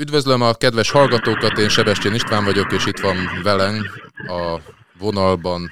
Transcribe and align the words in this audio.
Üdvözlöm 0.00 0.42
a 0.42 0.52
kedves 0.52 0.90
hallgatókat, 0.90 1.58
én 1.58 1.68
Sebestyén 1.68 2.14
István 2.14 2.44
vagyok, 2.44 2.72
és 2.72 2.86
itt 2.86 2.98
van 2.98 3.16
velem 3.42 3.86
a 4.26 4.56
vonalban 4.98 5.70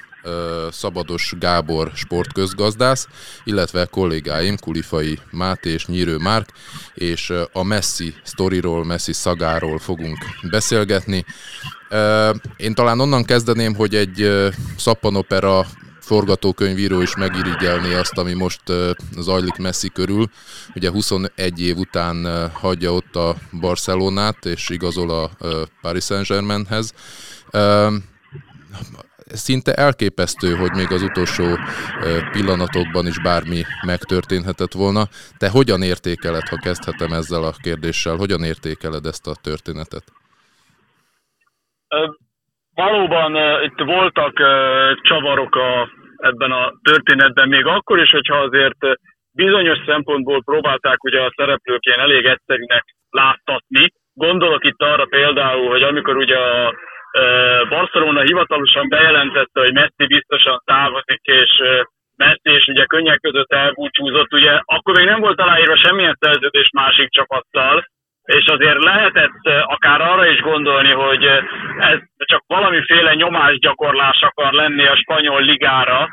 Szabados 0.71 1.35
Gábor 1.39 1.91
sportközgazdász, 1.95 3.09
illetve 3.45 3.85
kollégáim 3.85 4.57
Kulifai 4.57 5.19
Máté 5.31 5.71
és 5.71 5.87
Nyírő 5.87 6.17
Márk, 6.17 6.49
és 6.95 7.33
a 7.53 7.63
Messi 7.63 8.15
sztoriról, 8.23 8.85
Messi 8.85 9.13
szagáról 9.13 9.79
fogunk 9.79 10.19
beszélgetni. 10.51 11.25
Én 12.57 12.75
talán 12.75 13.01
onnan 13.01 13.25
kezdeném, 13.25 13.75
hogy 13.75 13.95
egy 13.95 14.49
szappanopera 14.77 15.67
forgatókönyvíró 16.09 17.01
is 17.01 17.17
megirigyelni 17.17 17.95
azt, 17.95 18.19
ami 18.19 18.35
most 18.35 18.63
zajlik 19.19 19.57
Messi 19.57 19.89
körül. 19.89 20.25
Ugye 20.75 20.91
21 20.91 21.61
év 21.61 21.77
után 21.77 22.51
hagyja 22.53 22.93
ott 22.93 23.17
a 23.17 23.35
Barcelonát, 23.61 24.45
és 24.45 24.69
igazol 24.69 25.11
a 25.11 25.31
Paris 25.81 26.05
Saint-Germainhez 26.05 26.95
szinte 29.27 29.75
elképesztő, 29.75 30.55
hogy 30.55 30.71
még 30.71 30.93
az 30.93 31.03
utolsó 31.03 31.45
pillanatokban 32.33 33.07
is 33.07 33.19
bármi 33.21 33.63
megtörténhetett 33.87 34.73
volna. 34.73 35.03
Te 35.39 35.49
hogyan 35.49 35.83
értékeled, 35.83 36.49
ha 36.49 36.57
kezdhetem 36.57 37.13
ezzel 37.13 37.43
a 37.43 37.53
kérdéssel, 37.63 38.17
hogyan 38.17 38.43
értékeled 38.45 39.07
ezt 39.07 39.27
a 39.27 39.35
történetet? 39.43 40.05
Valóban 42.75 43.63
itt 43.63 43.79
voltak 43.85 44.35
csavarok 45.03 45.55
a, 45.55 45.89
ebben 46.19 46.53
a 46.53 46.73
történetben, 46.83 47.49
még 47.49 47.67
akkor 47.67 47.99
is, 47.99 48.11
hogyha 48.11 48.37
azért 48.37 48.99
bizonyos 49.33 49.79
szempontból 49.87 50.43
próbálták 50.45 51.05
ugye 51.05 51.21
a 51.21 51.33
szereplők 51.37 51.87
ilyen 51.87 52.01
elég 52.01 52.25
egyszerűnek 52.25 52.85
láttatni. 53.11 53.93
Gondolok 54.15 54.65
itt 54.65 54.83
arra 54.83 55.05
például, 55.05 55.69
hogy 55.69 55.83
amikor 55.83 56.17
ugye 56.17 56.37
a 56.37 56.75
Barcelona 57.69 58.21
hivatalosan 58.21 58.89
bejelentette, 58.89 59.61
hogy 59.61 59.73
Messi 59.73 60.07
biztosan 60.07 60.63
távozik, 60.65 61.21
és 61.23 61.51
Messi 62.17 62.51
és 62.59 62.67
ugye 62.67 62.85
könnyek 62.85 63.21
között 63.21 63.53
elbúcsúzott, 63.53 64.33
ugye 64.33 64.61
akkor 64.65 64.97
még 64.97 65.07
nem 65.07 65.21
volt 65.21 65.41
aláírva 65.41 65.77
semmilyen 65.77 66.17
szerződés 66.21 66.71
másik 66.73 67.11
csapattal, 67.11 67.85
és 68.37 68.45
azért 68.47 68.83
lehetett 68.83 69.47
akár 69.63 70.01
arra 70.01 70.27
is 70.27 70.41
gondolni, 70.41 70.91
hogy 70.93 71.25
ez 71.79 71.99
csak 72.17 72.43
valamiféle 72.47 73.15
nyomásgyakorlás 73.15 74.21
akar 74.21 74.53
lenni 74.53 74.87
a 74.87 74.97
spanyol 74.97 75.43
ligára, 75.43 76.09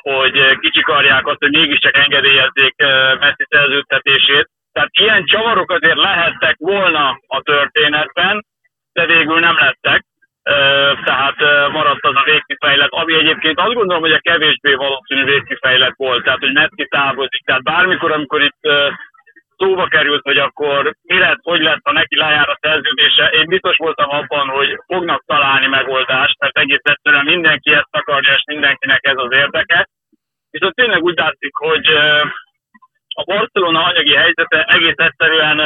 hogy 0.00 0.58
kicsikarják 0.58 1.26
azt, 1.26 1.38
hogy 1.38 1.50
mégiscsak 1.50 1.96
engedélyezzék 1.96 2.74
Messi 3.20 3.46
szerződtetését. 3.48 4.48
Tehát 4.72 4.90
ilyen 4.92 5.24
csavarok 5.24 5.70
azért 5.70 5.96
lehettek 5.96 6.56
volna 6.58 7.18
a 7.26 7.40
történetben, 7.40 8.44
de 8.92 9.06
végül 9.06 9.40
nem 9.40 9.56
lettek 9.58 10.04
tehát 11.04 11.36
maradt 11.70 12.04
az 12.04 12.14
a 12.14 12.22
végkifejlet, 12.24 12.90
ami 12.90 13.14
egyébként 13.14 13.58
azt 13.58 13.74
gondolom, 13.74 14.02
hogy 14.02 14.12
a 14.12 14.18
kevésbé 14.18 14.74
valószínű 14.74 15.24
végkifejlet 15.24 15.94
volt, 15.96 16.24
tehát 16.24 16.38
hogy 16.38 16.52
Messi 16.52 16.88
távozik. 16.88 17.44
Tehát 17.44 17.62
bármikor, 17.62 18.12
amikor 18.12 18.42
itt 18.42 18.60
szóba 19.64 19.86
került, 19.86 20.22
hogy 20.22 20.38
akkor 20.38 20.94
mi 21.02 21.18
lett, 21.18 21.40
hogy 21.42 21.60
lett, 21.60 21.80
ha 21.82 21.92
neki 21.92 22.16
lejár 22.16 22.48
a 22.48 22.58
szerződése, 22.60 23.26
én 23.28 23.46
biztos 23.46 23.76
voltam 23.76 24.10
abban, 24.10 24.48
hogy 24.48 24.78
fognak 24.86 25.22
találni 25.26 25.66
megoldást, 25.66 26.38
mert 26.38 26.58
egész 26.58 26.80
egyszerűen 26.82 27.24
mindenki 27.24 27.72
ezt 27.72 27.96
akarja, 27.96 28.34
és 28.34 28.42
mindenkinek 28.46 29.06
ez 29.06 29.16
az 29.16 29.32
érdeke. 29.32 29.88
Viszont 30.50 30.74
tényleg 30.74 31.02
úgy 31.02 31.16
látszik, 31.16 31.54
hogy 31.54 31.86
a 33.16 33.22
Barcelona 33.24 33.84
anyagi 33.84 34.14
helyzete 34.14 34.62
egész 34.62 34.96
egyszerűen 34.96 35.58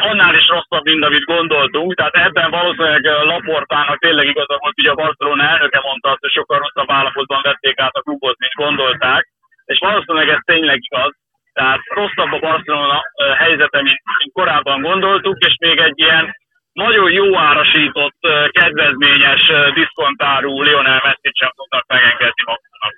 annál 0.00 0.34
is 0.34 0.48
rosszabb, 0.48 0.84
mint 0.84 1.04
amit 1.04 1.24
gondoltunk. 1.24 1.94
Tehát 1.94 2.14
ebben 2.14 2.50
valószínűleg 2.50 3.04
Laportának 3.04 3.98
tényleg 3.98 4.26
igaza 4.26 4.56
volt, 4.58 4.78
ugye 4.78 4.90
a 4.90 4.94
Barcelona 5.04 5.48
elnöke 5.48 5.80
mondta 5.80 6.10
azt, 6.10 6.20
hogy 6.20 6.30
sokkal 6.30 6.58
rosszabb 6.58 6.90
állapotban 6.90 7.40
vették 7.42 7.78
át 7.80 7.94
a 7.94 8.00
klubot, 8.00 8.38
mint 8.38 8.52
gondolták. 8.52 9.28
És 9.64 9.78
valószínűleg 9.78 10.28
ez 10.28 10.40
tényleg 10.44 10.78
igaz. 10.80 11.12
Tehát 11.58 11.80
rosszabb 11.98 12.32
a 12.32 12.38
Barcelona 12.38 12.98
helyzete, 13.38 13.82
mint, 13.82 14.00
mint 14.18 14.32
korábban 14.32 14.82
gondoltuk, 14.82 15.36
és 15.38 15.54
még 15.58 15.78
egy 15.78 15.98
ilyen 15.98 16.36
nagyon 16.72 17.10
jó 17.10 17.38
árasított, 17.38 18.18
kedvezményes 18.50 19.42
diszkontárú 19.74 20.62
Lionel 20.62 21.00
Messi-t 21.04 21.36
sem 21.36 21.50
tudnak 21.56 21.84
megengedni 21.86 22.42
maguknak. 22.46 22.92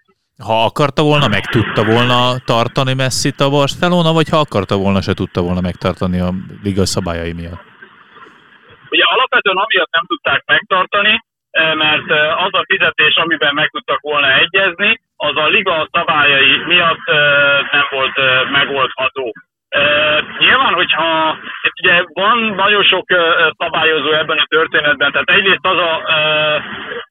Ha 0.48 0.64
akarta 0.64 1.02
volna, 1.02 1.28
meg 1.28 1.44
tudta 1.46 1.84
volna 1.84 2.18
tartani 2.44 2.94
messi 2.94 3.30
a 3.38 3.50
Barcelona, 3.50 4.12
vagy 4.12 4.28
ha 4.28 4.38
akarta 4.38 4.76
volna, 4.76 5.00
se 5.00 5.14
tudta 5.14 5.40
volna 5.42 5.60
megtartani 5.60 6.18
a 6.20 6.30
liga 6.62 6.84
szabályai 6.86 7.32
miatt? 7.32 7.64
Ugye 8.90 9.04
alapvetően 9.04 9.56
amiatt 9.56 9.92
nem 9.92 10.06
tudták 10.06 10.42
megtartani, 10.46 11.24
mert 11.84 12.10
az 12.46 12.52
a 12.60 12.64
fizetés, 12.66 13.14
amiben 13.14 13.54
meg 13.54 13.68
tudtak 13.68 14.00
volna 14.00 14.28
egyezni, 14.38 15.00
az 15.16 15.36
a 15.36 15.46
liga 15.46 15.88
szabályai 15.92 16.56
miatt 16.56 17.04
nem 17.70 17.86
volt 17.90 18.16
megoldható. 18.50 19.32
Nyilván, 20.38 20.74
hogyha 20.74 21.38
ugye 21.82 22.02
van 22.12 22.38
nagyon 22.38 22.82
sok 22.82 23.04
szabályozó 23.58 24.12
ebben 24.12 24.38
a 24.38 24.46
történetben, 24.48 25.12
tehát 25.12 25.30
egyrészt 25.30 25.66
az 25.66 25.78
a 25.78 26.02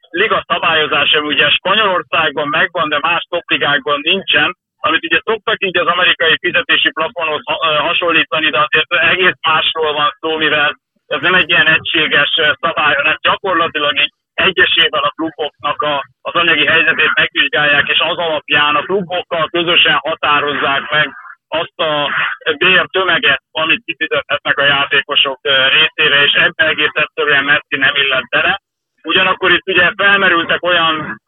liga 0.09 0.43
szabályozása 0.47 1.19
ugye 1.19 1.49
Spanyolországban 1.49 2.47
megvan, 2.47 2.89
de 2.89 2.99
más 3.01 3.25
topligákban 3.29 3.99
nincsen, 4.01 4.55
amit 4.79 5.03
ugye 5.03 5.19
szoktak 5.23 5.63
így 5.65 5.77
az 5.77 5.87
amerikai 5.87 6.37
fizetési 6.41 6.91
plafonhoz 6.91 7.41
hasonlítani, 7.77 8.49
de 8.49 8.57
azért 8.67 9.09
egész 9.11 9.37
másról 9.47 9.93
van 9.93 10.09
szó, 10.19 10.37
mivel 10.37 10.75
ez 11.07 11.21
nem 11.21 11.33
egy 11.33 11.49
ilyen 11.49 11.67
egységes 11.67 12.29
szabály, 12.61 12.95
hanem 12.95 13.17
gyakorlatilag 13.21 13.99
így 13.99 14.13
egyesével 14.35 15.03
a 15.03 15.09
kluboknak 15.09 15.81
a, 15.81 16.03
az 16.21 16.33
anyagi 16.33 16.65
helyzetét 16.65 17.13
megvizsgálják, 17.13 17.87
és 17.87 17.99
az 17.99 18.17
alapján 18.17 18.75
a 18.75 18.81
klubokkal 18.81 19.49
közösen 19.49 19.95
határozzák 19.95 20.89
meg 20.89 21.09
azt 21.47 21.79
a 21.79 22.09
bér 22.57 22.85
tömeget, 22.91 23.41
amit 23.51 23.83
kifizethetnek 23.85 24.57
a 24.57 24.63
játékosok 24.63 25.39
részére, 25.43 26.23
és 26.23 26.31
ebben 26.33 26.67
egész 26.67 26.93
egyszerűen 26.93 27.43
Messi 27.43 27.77
nem 27.77 27.95
illett 27.95 28.29
bele. 28.29 28.61
Ugyanakkor 29.03 29.51
itt 29.51 29.67
ugye 29.67 29.91
felmerültek 29.97 30.63
olyan 30.63 31.21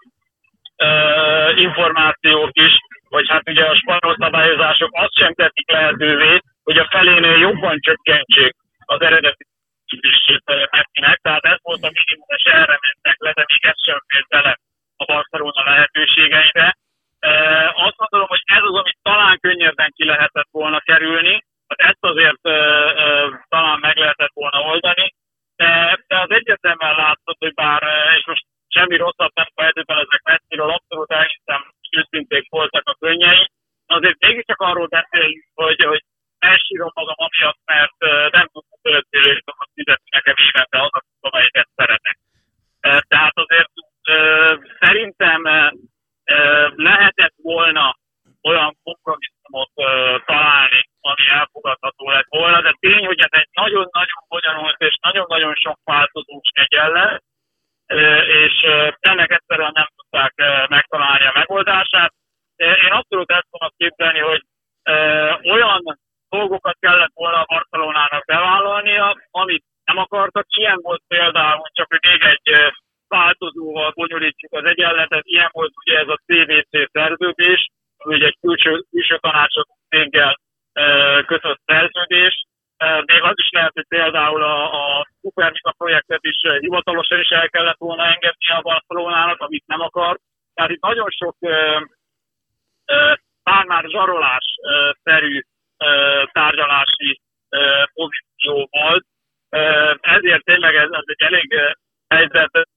ö, 0.77 1.51
információk 1.55 2.49
is, 2.53 2.71
hogy 3.09 3.29
hát 3.29 3.49
ugye 3.49 3.65
a 3.65 3.75
spanyol 3.75 4.15
szabályozások 4.19 4.89
azt 4.93 5.17
sem 5.17 5.33
teszik 5.33 5.71
lehetővé, 5.71 6.39
hogy 6.63 6.77
a 6.77 6.87
felénél 6.89 7.37
jobban 7.37 7.79
csökkentsék 7.79 8.55
az 8.85 9.01
eredeti 9.01 9.45
Messinek, 10.71 11.19
tehát 11.21 11.45
ez 11.45 11.57
volt 11.61 11.83
a 11.83 11.91
minimum, 11.93 12.27
és 12.27 12.43
erre 12.43 12.79
mentek 12.81 13.17
le, 13.17 13.31
de 13.33 13.45
még 13.47 13.65
ez 13.65 13.83
sem 13.83 13.99
fér 14.07 14.25
bele 14.27 14.57
a 14.97 15.05
Barcelona 15.05 15.63
lehetőségeibe. 15.63 16.77
Azt 17.73 17.95
gondolom, 17.95 18.27
hogy 18.27 18.41
ez 18.45 18.63
az, 18.63 18.75
amit 18.79 18.97
talán 19.01 19.39
könnyebben 19.39 19.91
ki 19.95 20.05
lehetett 20.05 20.47
volna 20.51 20.79
kerülni, 20.79 21.43
hát 21.67 21.89
ezt 21.89 22.03
azért 22.05 22.41
talán 23.49 23.79
meg 23.79 23.97
lehetett 23.97 24.31
volna 24.33 24.59
oldani, 24.61 25.13
de, 25.55 25.99
de 26.07 26.19
az 26.19 26.31
egyetemmel 26.31 26.95
látszott, 26.95 27.39
hogy 27.39 27.53
bár, 27.53 27.83
és 28.17 28.25
most 28.25 28.45
semmi 28.67 28.97
rosszat 28.97 29.33
nem 29.33 29.45
feltétlenül 29.55 30.07
ezek 30.09 30.21
messziről, 30.23 30.69
abszolút 30.69 31.11
elhiszem, 31.11 31.61
őszinték 31.91 32.49
voltak 32.49 32.83
a 32.85 32.97
könnyei, 32.99 33.49
azért 33.85 34.19
mégiscsak 34.19 34.61
arról 34.61 34.87
beszélünk, 34.87 35.45
hogy, 35.53 35.83
hogy 35.83 36.03
elsírom 36.39 36.91
magam 36.93 37.15
amiatt, 37.17 37.59
mert 37.65 37.97
nem 38.31 38.47
tudtam 38.51 38.77
hogy 39.57 39.67
fizetni 39.73 40.09
nekem 40.09 40.35
évente 40.37 40.81
az, 40.81 41.03
amelyeket 41.19 41.67
szeretek. 41.75 42.17
Tehát 43.07 43.31
azért 43.33 43.71
szerintem 44.79 45.41
lehetett 46.75 47.33
volna 47.41 47.95
olyan 48.43 48.77
kompromisszumot 48.83 49.71
találni, 50.25 50.81
ami 51.01 51.27
elfogadható 51.27 52.09
lett 52.09 52.29
volna, 52.29 52.61
de 52.61 52.75
tény, 52.79 53.05
hogy 53.05 53.19
ez 53.19 53.39
egy 53.39 53.49
nagyon-nagyon 53.51 54.23
bonyolult 54.27 54.75
és 54.77 54.97
nagyon-nagyon 55.01 55.53
sok 55.55 55.79
változós 55.83 56.49
egyenlet, 56.53 57.23
és 58.43 58.53
ennek 58.99 59.31
egyszerűen 59.31 59.71
nem 59.73 59.87
tudták 59.95 60.33
megtalálni 60.69 61.25
a 61.25 61.31
megoldását. 61.33 62.13
Én 62.55 62.91
abszolút 62.91 63.31
ezt 63.31 63.47
tudom 63.51 63.69
képzelni, 63.77 64.19
hogy 64.19 64.41
olyan 65.43 65.99
dolgokat 66.29 66.77
kellett 66.79 67.11
volna 67.13 67.41
a 67.41 67.45
Barcelonának 67.45 68.25
bevállalnia, 68.25 69.17
amit 69.31 69.63
nem 69.85 69.97
akartak. 69.97 70.45
Ilyen 70.47 70.79
volt 70.81 71.03
például, 71.07 71.63
csak 71.73 71.87
hogy 71.89 72.09
még 72.11 72.21
egy 72.21 72.73
változóval 73.07 73.91
bonyolítsuk 73.91 74.53
az 74.53 74.63
egyenletet, 74.63 75.25
ilyen 75.25 75.49
volt 75.51 75.71
ugye 75.85 75.97
ez 75.97 76.07
a 76.07 76.19
CVC 76.25 76.91
szerződés, 76.91 77.67
hogy 77.97 78.23
egy 78.23 78.37
külső, 78.41 78.83
külső 78.91 79.17
tanácsot 79.17 79.67
céggel 79.89 80.39
kötött 81.25 81.61
szerződés. 81.65 82.45
Még 83.05 83.21
az 83.21 83.33
is 83.35 83.49
lehet, 83.49 83.71
hogy 83.73 83.87
például 83.87 84.43
a, 84.43 84.73
a 84.97 85.07
Superliga 85.21 85.71
projektet 85.77 86.23
is 86.23 86.41
hivatalosan 86.59 87.19
is 87.19 87.29
el 87.29 87.49
kellett 87.49 87.77
volna 87.77 88.03
engedni 88.03 88.49
a 88.49 88.61
Barcelonának, 88.61 89.39
amit 89.39 89.67
nem 89.67 89.81
akar. 89.81 90.17
Tehát 90.57 90.71
itt 90.71 90.81
nagyon 90.81 91.09
sok 91.09 91.35
már-már 93.43 93.83
zsarolás-szerű 93.87 95.41
tárgyalási 96.31 97.21
pozíció 97.93 98.67
volt, 98.71 99.05
elég 101.15 101.53
helyzet. 102.07 102.67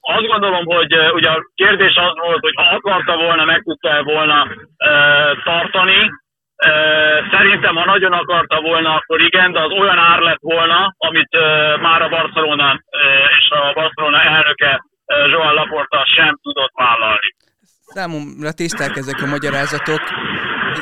Azt 0.00 0.26
gondolom, 0.26 0.64
hogy 0.64 0.94
ugye 1.12 1.30
a 1.30 1.44
kérdés 1.54 1.96
az 1.96 2.14
volt, 2.14 2.40
hogy 2.40 2.54
ha 2.56 2.74
akarta 2.74 3.16
volna, 3.16 3.44
meg 3.44 3.62
tudta 3.62 4.02
volna 4.02 4.48
tartani, 5.44 6.10
Szerintem, 7.30 7.76
ha 7.76 7.84
nagyon 7.84 8.12
akarta 8.12 8.60
volna, 8.60 8.94
akkor 8.94 9.20
igen, 9.20 9.52
de 9.52 9.60
az 9.60 9.70
olyan 9.70 9.98
ár 9.98 10.18
lett 10.18 10.40
volna, 10.40 10.94
amit 10.98 11.36
már 11.80 12.02
a 12.02 12.08
Barcelona 12.08 12.80
és 13.38 13.50
a 13.50 13.72
Barcelona 13.72 14.22
elnöke 14.22 14.84
Joan 15.06 15.54
Laporta 15.54 16.04
sem 16.16 16.38
tudott 16.42 16.72
vállalni. 16.74 17.34
Számomra 17.84 18.52
tiszták 18.52 18.96
ezek 18.96 19.22
a 19.22 19.26
magyarázatok. 19.26 20.00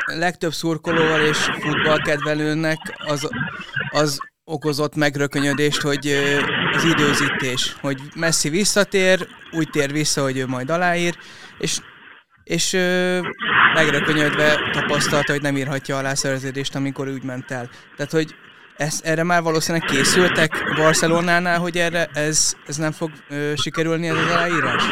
Legtöbb 0.04 0.50
szurkolóval 0.50 1.20
és 1.20 1.38
futballkedvelőnek 1.38 2.78
az, 3.06 3.28
az 3.90 4.20
okozott 4.44 4.94
megrökönyödést, 4.94 5.80
hogy 5.80 6.06
az 6.72 6.84
időzítés, 6.84 7.76
hogy 7.80 7.98
Messi 8.16 8.48
visszatér, 8.48 9.26
úgy 9.50 9.70
tér 9.70 9.92
vissza, 9.92 10.22
hogy 10.22 10.38
ő 10.38 10.46
majd 10.46 10.70
aláír, 10.70 11.14
és 11.58 11.80
és 12.44 12.72
megrökönyödve 13.74 14.70
tapasztalta, 14.72 15.32
hogy 15.32 15.42
nem 15.42 15.56
írhatja 15.56 15.96
alá 15.96 16.14
szerződést, 16.14 16.74
amikor 16.74 17.08
úgy 17.08 17.22
ment 17.22 17.50
el. 17.50 17.68
Tehát, 17.96 18.12
hogy 18.12 18.34
ez, 18.76 19.00
erre 19.04 19.24
már 19.24 19.42
valószínűleg 19.42 19.88
készültek 19.88 20.50
Barcelonánál, 20.76 21.58
hogy 21.58 21.76
erre 21.76 22.06
ez, 22.12 22.56
ez 22.66 22.76
nem 22.76 22.92
fog 22.92 23.10
ö, 23.30 23.52
sikerülni 23.56 24.08
ez 24.08 24.16
az 24.16 24.30
aláírás? 24.30 24.84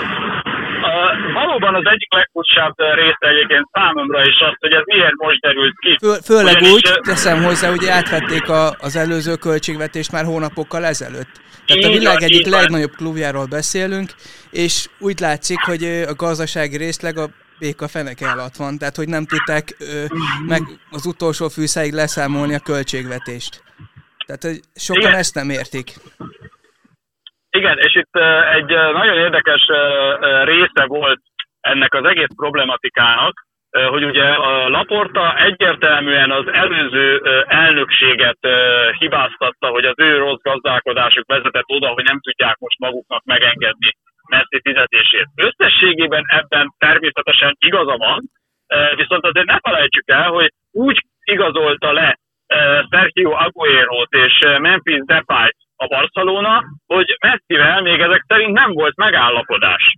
valóban 1.33 1.75
az 1.75 1.93
egyik 1.93 2.13
legfurcsább 2.13 2.75
része 2.95 3.27
egyébként 3.29 3.69
számomra 3.73 4.23
is 4.23 4.41
az, 4.49 4.55
hogy 4.59 4.73
ez 4.73 4.83
miért 4.85 5.17
most 5.17 5.41
derült 5.41 5.79
ki. 5.79 5.97
Fő, 6.03 6.13
főleg 6.25 6.55
Ugyanis, 6.55 6.73
úgy, 6.73 7.01
teszem 7.03 7.43
hozzá, 7.43 7.69
hogy 7.69 7.87
átvették 7.87 8.49
a, 8.49 8.71
az 8.79 8.97
előző 8.97 9.35
költségvetést 9.35 10.13
már 10.13 10.25
hónapokkal 10.25 10.85
ezelőtt. 10.85 11.33
Tehát 11.67 11.85
a 11.85 11.99
világ 11.99 12.23
egyik 12.23 12.47
legnagyobb 12.47 12.95
klubjáról 12.97 13.47
beszélünk, 13.47 14.11
és 14.51 14.87
úgy 14.99 15.21
látszik, 15.21 15.61
hogy 15.61 15.85
a 15.85 16.15
gazdasági 16.15 16.77
részleg 16.77 17.19
a 17.19 17.29
béka 17.61 17.89
feneke 17.89 18.27
alatt 18.35 18.57
van, 18.63 18.79
tehát 18.79 18.97
hogy 18.97 19.09
nem 19.17 19.25
tudták 19.33 19.65
ö, 19.79 20.05
meg 20.53 20.63
az 20.91 21.07
utolsó 21.13 21.49
fűszáig 21.49 21.93
leszámolni 21.93 22.55
a 22.55 22.67
költségvetést. 22.71 23.53
Tehát 24.27 24.43
hogy 24.49 24.61
sokan 24.75 25.11
Igen. 25.11 25.23
ezt 25.23 25.35
nem 25.35 25.51
értik. 25.51 25.89
Igen, 27.51 27.79
és 27.79 27.95
itt 27.95 28.15
egy 28.59 28.71
nagyon 29.01 29.19
érdekes 29.19 29.63
része 30.45 30.85
volt 30.87 31.21
ennek 31.61 31.95
az 31.95 32.05
egész 32.05 32.35
problematikának, 32.37 33.35
hogy 33.71 34.05
ugye 34.05 34.25
a 34.25 34.69
Laporta 34.69 35.37
egyértelműen 35.39 36.31
az 36.31 36.47
előző 36.53 37.23
elnökséget 37.47 38.39
hibáztatta, 38.99 39.69
hogy 39.69 39.85
az 39.85 39.95
ő 39.97 40.19
rossz 40.19 40.43
gazdálkodásuk 40.43 41.27
vezetett 41.27 41.67
oda, 41.67 41.89
hogy 41.89 42.05
nem 42.05 42.21
tudják 42.21 42.57
most 42.59 42.79
maguknak 42.79 43.25
megengedni 43.25 43.97
Messi 44.31 44.61
fizetését. 44.63 45.27
Összességében 45.35 46.25
ebben 46.27 46.75
természetesen 46.79 47.57
igaza 47.59 47.97
van, 47.97 48.21
viszont 48.97 49.27
azért 49.27 49.47
ne 49.47 49.59
felejtsük 49.63 50.09
el, 50.09 50.29
hogy 50.31 50.51
úgy 50.73 50.99
igazolta 51.25 51.93
le 51.93 52.19
Sergio 52.91 53.31
aguero 53.31 54.03
és 54.03 54.47
Memphis 54.59 55.01
Depay 55.05 55.51
a 55.77 55.87
Barcelona, 55.87 56.63
hogy 56.87 57.17
Messivel 57.21 57.81
még 57.81 58.01
ezek 58.01 58.25
szerint 58.27 58.53
nem 58.53 58.73
volt 58.73 58.97
megállapodás. 58.97 59.95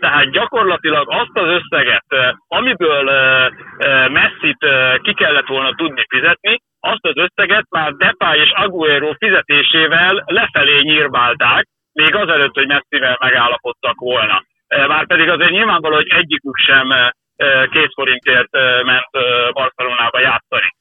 Tehát 0.00 0.30
gyakorlatilag 0.30 1.10
azt 1.10 1.36
az 1.38 1.60
összeget, 1.60 2.04
amiből 2.48 3.04
Messit 4.08 4.66
ki 5.02 5.14
kellett 5.14 5.46
volna 5.46 5.74
tudni 5.74 6.04
fizetni, 6.08 6.60
azt 6.80 7.06
az 7.06 7.16
összeget 7.16 7.64
már 7.70 7.92
Depay 7.92 8.40
és 8.40 8.50
Aguero 8.50 9.12
fizetésével 9.18 10.22
lefelé 10.26 10.80
nyírbálták, 10.80 11.66
még 11.92 12.14
azelőtt, 12.14 12.54
hogy 12.54 12.66
Messivel 12.66 13.16
megállapodtak 13.20 14.00
volna. 14.00 14.42
Már 14.68 15.06
pedig 15.06 15.28
azért 15.28 15.50
nyilvánvaló, 15.50 15.94
hogy 15.94 16.08
egyikük 16.08 16.56
sem 16.56 17.12
két 17.70 17.90
forintért 17.94 18.50
ment 18.84 19.10
Barcelonába 19.52 20.20
játszani. 20.20 20.74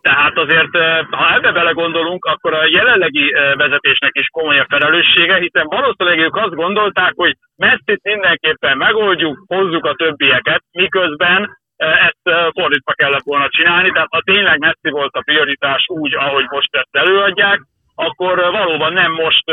Tehát 0.00 0.38
azért, 0.38 0.76
ha 1.10 1.34
ebbe 1.34 1.52
belegondolunk, 1.52 2.24
akkor 2.24 2.54
a 2.54 2.66
jelenlegi 2.66 3.32
vezetésnek 3.54 4.10
is 4.14 4.26
komoly 4.26 4.58
a 4.58 4.66
felelőssége, 4.68 5.36
hiszen 5.36 5.66
valószínűleg 5.66 6.18
ők 6.18 6.36
azt 6.36 6.54
gondolták, 6.54 7.12
hogy 7.16 7.34
Messi-t 7.56 8.02
mindenképpen 8.02 8.76
megoldjuk, 8.76 9.44
hozzuk 9.46 9.84
a 9.84 9.94
többieket, 9.94 10.62
miközben 10.72 11.58
ezt 11.76 12.52
fordítva 12.52 12.92
kellett 12.92 13.24
volna 13.24 13.48
csinálni, 13.48 13.90
tehát 13.90 14.08
ha 14.10 14.20
tényleg 14.24 14.58
Messi 14.58 14.90
volt 14.90 15.14
a 15.14 15.22
prioritás 15.24 15.84
úgy, 15.86 16.14
ahogy 16.14 16.44
most 16.48 16.76
ezt 16.76 16.96
előadják, 16.96 17.60
akkor 18.06 18.34
valóban 18.50 18.92
nem 18.92 19.12
most 19.12 19.44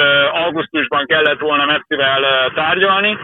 augusztusban 0.44 1.06
kellett 1.06 1.40
volna 1.40 1.66
Messivel 1.66 2.52
tárgyalni, 2.56 3.18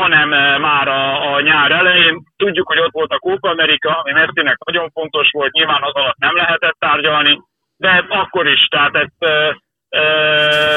hanem 0.00 0.28
már 0.60 0.88
a, 0.88 1.34
a 1.34 1.40
nyár 1.40 1.70
elején. 1.70 2.22
Tudjuk, 2.36 2.68
hogy 2.68 2.78
ott 2.78 2.92
volt 2.92 3.12
a 3.12 3.18
Copa 3.18 3.48
America, 3.50 4.00
ami 4.00 4.12
Messinek 4.12 4.56
nagyon 4.64 4.90
fontos 4.90 5.28
volt, 5.32 5.52
nyilván 5.52 5.82
az 5.82 5.94
alatt 5.94 6.18
nem 6.18 6.36
lehetett 6.36 6.76
tárgyalni, 6.78 7.42
de 7.76 8.04
akkor 8.08 8.46
is, 8.46 8.66
tehát 8.70 8.94
ezt 8.94 9.12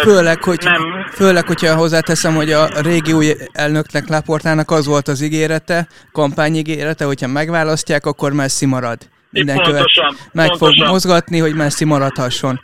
Főleg, 0.01 0.43
hogy, 0.43 0.57
nem. 0.63 1.05
főleg, 1.11 1.47
hogyha 1.47 1.75
hozzáteszem, 1.75 2.33
hogy 2.35 2.51
a 2.51 2.67
régi 2.81 3.13
új 3.13 3.27
elnöknek 3.51 4.07
Laportának 4.07 4.71
az 4.71 4.87
volt 4.87 5.07
az 5.07 5.21
ígérete, 5.21 5.87
kampányigérete, 6.11 7.05
hogyha 7.05 7.27
megválasztják, 7.27 8.05
akkor 8.05 8.31
Messi 8.33 8.65
marad. 8.65 8.97
Minden 9.29 9.57
követ 9.57 9.85
meg 10.31 10.47
pontosan. 10.47 10.57
fog 10.57 10.87
mozgatni, 10.87 11.39
hogy 11.39 11.55
Messi 11.55 11.85
maradhasson 11.85 12.59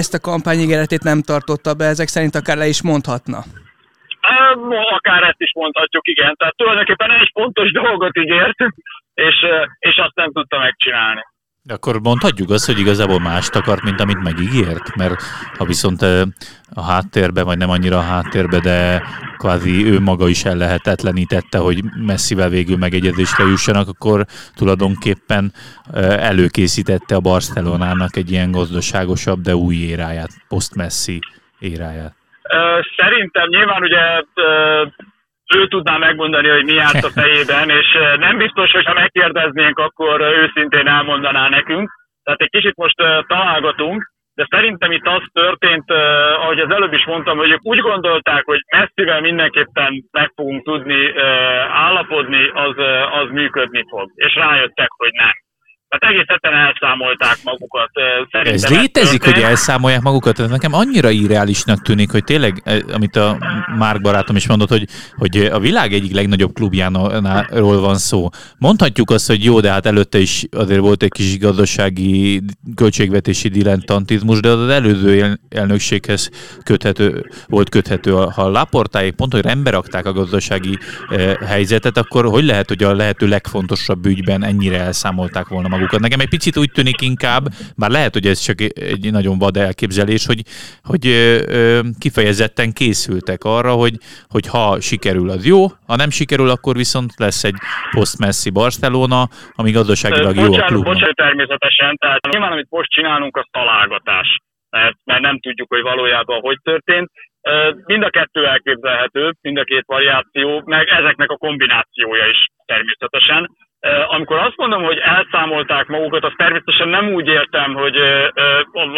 ezt 0.00 0.14
a 0.14 0.24
kampányigéretét 0.30 1.02
nem 1.10 1.20
tartotta 1.30 1.74
be, 1.74 1.84
ezek 1.84 2.08
szerint 2.08 2.34
akár 2.34 2.56
le 2.56 2.66
is 2.74 2.82
mondhatna. 2.82 3.40
Akár 4.98 5.22
ezt 5.22 5.40
is 5.46 5.52
mondhatjuk, 5.54 6.06
igen. 6.08 6.34
Tehát 6.36 6.56
tulajdonképpen 6.56 7.10
egy 7.10 7.30
fontos 7.32 7.72
dolgot 7.72 8.16
ígért, 8.18 8.58
és, 9.14 9.36
és 9.78 9.96
azt 9.96 10.14
nem 10.14 10.32
tudta 10.32 10.58
megcsinálni. 10.58 11.22
De 11.64 11.74
akkor 11.74 12.00
mondhatjuk 12.00 12.50
azt, 12.50 12.66
hogy 12.66 12.78
igazából 12.78 13.20
mást 13.20 13.54
akart, 13.54 13.82
mint 13.82 14.00
amit 14.00 14.22
megígért? 14.22 14.96
Mert 14.96 15.22
ha 15.58 15.64
viszont 15.64 16.02
a 16.74 16.82
háttérbe, 16.82 17.42
vagy 17.42 17.58
nem 17.58 17.70
annyira 17.70 17.98
a 17.98 18.02
háttérbe, 18.02 18.60
de 18.60 19.02
kvázi 19.36 19.86
ő 19.86 20.00
maga 20.00 20.28
is 20.28 20.44
ellehetetlenítette, 20.44 21.58
hogy 21.58 21.84
messzivel 22.06 22.48
végül 22.48 22.76
megegyezésre 22.76 23.44
jussanak, 23.44 23.88
akkor 23.88 24.24
tulajdonképpen 24.54 25.52
előkészítette 26.18 27.14
a 27.14 27.20
Barcelonának 27.20 28.16
egy 28.16 28.30
ilyen 28.30 28.50
gazdaságosabb, 28.50 29.40
de 29.40 29.54
új 29.54 29.76
éráját, 29.76 30.30
post-Messi 30.48 31.18
éráját. 31.58 32.14
Szerintem 32.96 33.48
nyilván 33.48 33.82
ugye 33.82 34.24
ő 35.54 35.68
tudná 35.68 35.96
megmondani, 35.96 36.48
hogy 36.48 36.64
mi 36.64 36.72
járt 36.72 37.04
a 37.04 37.10
fejében, 37.20 37.68
és 37.70 37.98
nem 38.18 38.36
biztos, 38.36 38.70
hogy 38.70 38.84
ha 38.84 38.92
megkérdeznénk, 38.92 39.78
akkor 39.78 40.20
őszintén 40.20 40.86
elmondaná 40.86 41.48
nekünk. 41.48 41.90
Tehát 42.22 42.40
egy 42.40 42.50
kicsit 42.50 42.76
most 42.76 42.96
találgatunk, 43.26 44.10
de 44.34 44.46
szerintem 44.50 44.92
itt 44.92 45.06
az 45.06 45.22
történt, 45.32 45.90
ahogy 46.36 46.58
az 46.60 46.70
előbb 46.70 46.92
is 46.92 47.04
mondtam, 47.06 47.36
hogy 47.36 47.50
ők 47.50 47.66
úgy 47.66 47.78
gondolták, 47.78 48.44
hogy 48.44 48.60
messzivel 48.76 49.20
mindenképpen 49.20 50.04
meg 50.10 50.32
fogunk 50.34 50.64
tudni 50.64 51.12
állapodni, 51.68 52.50
az, 52.54 52.74
az 53.12 53.30
működni 53.30 53.84
fog. 53.88 54.10
És 54.14 54.34
rájöttek, 54.34 54.88
hogy 54.96 55.10
nem. 55.12 55.41
Hát 56.02 56.10
egész 56.10 56.24
egyszerűen 56.26 56.60
elszámolták 56.60 57.38
magukat. 57.44 57.90
Szerintem 58.30 58.54
Ez 58.54 58.80
létezik, 58.80 59.24
hogy 59.24 59.42
elszámolják 59.42 60.02
magukat? 60.02 60.38
Ez 60.38 60.50
nekem 60.50 60.74
annyira 60.74 61.10
irreálisnak 61.10 61.82
tűnik, 61.82 62.10
hogy 62.10 62.24
tényleg, 62.24 62.62
amit 62.92 63.16
a 63.16 63.38
Márk 63.78 64.00
barátom 64.00 64.36
is 64.36 64.46
mondott, 64.46 64.68
hogy, 64.68 64.84
hogy 65.16 65.36
a 65.36 65.58
világ 65.58 65.92
egyik 65.92 66.12
legnagyobb 66.14 66.52
klubjáról 66.52 67.80
van 67.80 67.96
szó. 67.96 68.28
Mondhatjuk 68.58 69.10
azt, 69.10 69.26
hogy 69.26 69.44
jó, 69.44 69.60
de 69.60 69.70
hát 69.70 69.86
előtte 69.86 70.18
is 70.18 70.44
azért 70.50 70.80
volt 70.80 71.02
egy 71.02 71.12
kis 71.12 71.38
gazdasági 71.38 72.42
költségvetési 72.74 73.48
dilentantizmus, 73.48 74.40
de 74.40 74.48
az 74.48 74.68
előző 74.68 75.38
elnökséghez 75.48 76.30
köthető, 76.64 77.30
volt 77.46 77.68
köthető. 77.68 78.10
Ha 78.12 78.42
a 78.42 78.50
Laportáék 78.50 79.14
pont, 79.14 79.32
hogy 79.32 79.42
rendbe 79.42 79.70
rakták 79.70 80.06
a 80.06 80.12
gazdasági 80.12 80.78
helyzetet, 81.46 81.96
akkor 81.96 82.24
hogy 82.24 82.44
lehet, 82.44 82.68
hogy 82.68 82.82
a 82.82 82.94
lehető 82.94 83.26
legfontosabb 83.26 84.06
ügyben 84.06 84.44
ennyire 84.44 84.80
elszámolták 84.80 85.48
volna 85.48 85.68
magukat? 85.68 85.91
Magukat. 85.92 86.00
Nekem 86.00 86.20
egy 86.20 86.28
picit 86.28 86.56
úgy 86.56 86.70
tűnik 86.70 87.00
inkább, 87.00 87.44
bár 87.76 87.90
lehet, 87.90 88.12
hogy 88.12 88.26
ez 88.26 88.38
csak 88.38 88.60
egy 88.60 89.12
nagyon 89.12 89.38
vad 89.38 89.56
elképzelés, 89.56 90.26
hogy, 90.26 90.40
hogy 90.82 91.06
ö, 91.06 91.80
kifejezetten 91.98 92.72
készültek 92.72 93.44
arra, 93.44 93.72
hogy, 93.72 93.94
hogy 94.28 94.46
ha 94.46 94.80
sikerül, 94.80 95.30
az 95.30 95.46
jó, 95.46 95.60
ha 95.86 95.96
nem 95.96 96.10
sikerül, 96.10 96.50
akkor 96.50 96.74
viszont 96.76 97.10
lesz 97.16 97.44
egy 97.44 97.58
post-Messi 97.90 98.50
Barcelona, 98.50 99.28
ami 99.60 99.70
gazdaságilag 99.70 100.34
jó 100.36 100.52
a 100.52 100.64
klubnak. 100.64 100.92
Bocsánat, 100.92 101.16
természetesen, 101.16 101.96
tehát 101.96 102.26
nyilván 102.30 102.52
amit 102.52 102.70
most 102.70 102.90
csinálunk, 102.90 103.36
az 103.36 103.46
találgatás, 103.50 104.28
mert, 104.70 104.96
mert 105.04 105.20
nem 105.20 105.40
tudjuk, 105.40 105.68
hogy 105.68 105.82
valójában 105.82 106.40
hogy 106.40 106.58
történt. 106.62 107.10
Mind 107.84 108.02
a 108.02 108.10
kettő 108.10 108.46
elképzelhető, 108.46 109.32
mind 109.40 109.58
a 109.58 109.64
két 109.64 109.84
variáció, 109.86 110.62
meg 110.64 110.88
ezeknek 110.88 111.30
a 111.30 111.36
kombinációja 111.36 112.26
is 112.26 112.46
természetesen. 112.64 113.50
Amikor 114.06 114.38
azt 114.38 114.56
mondom, 114.56 114.82
hogy 114.82 114.98
elszámolták 114.98 115.86
magukat, 115.86 116.24
azt 116.24 116.36
természetesen 116.36 116.88
nem 116.88 117.12
úgy 117.12 117.26
értem, 117.26 117.74
hogy 117.74 117.96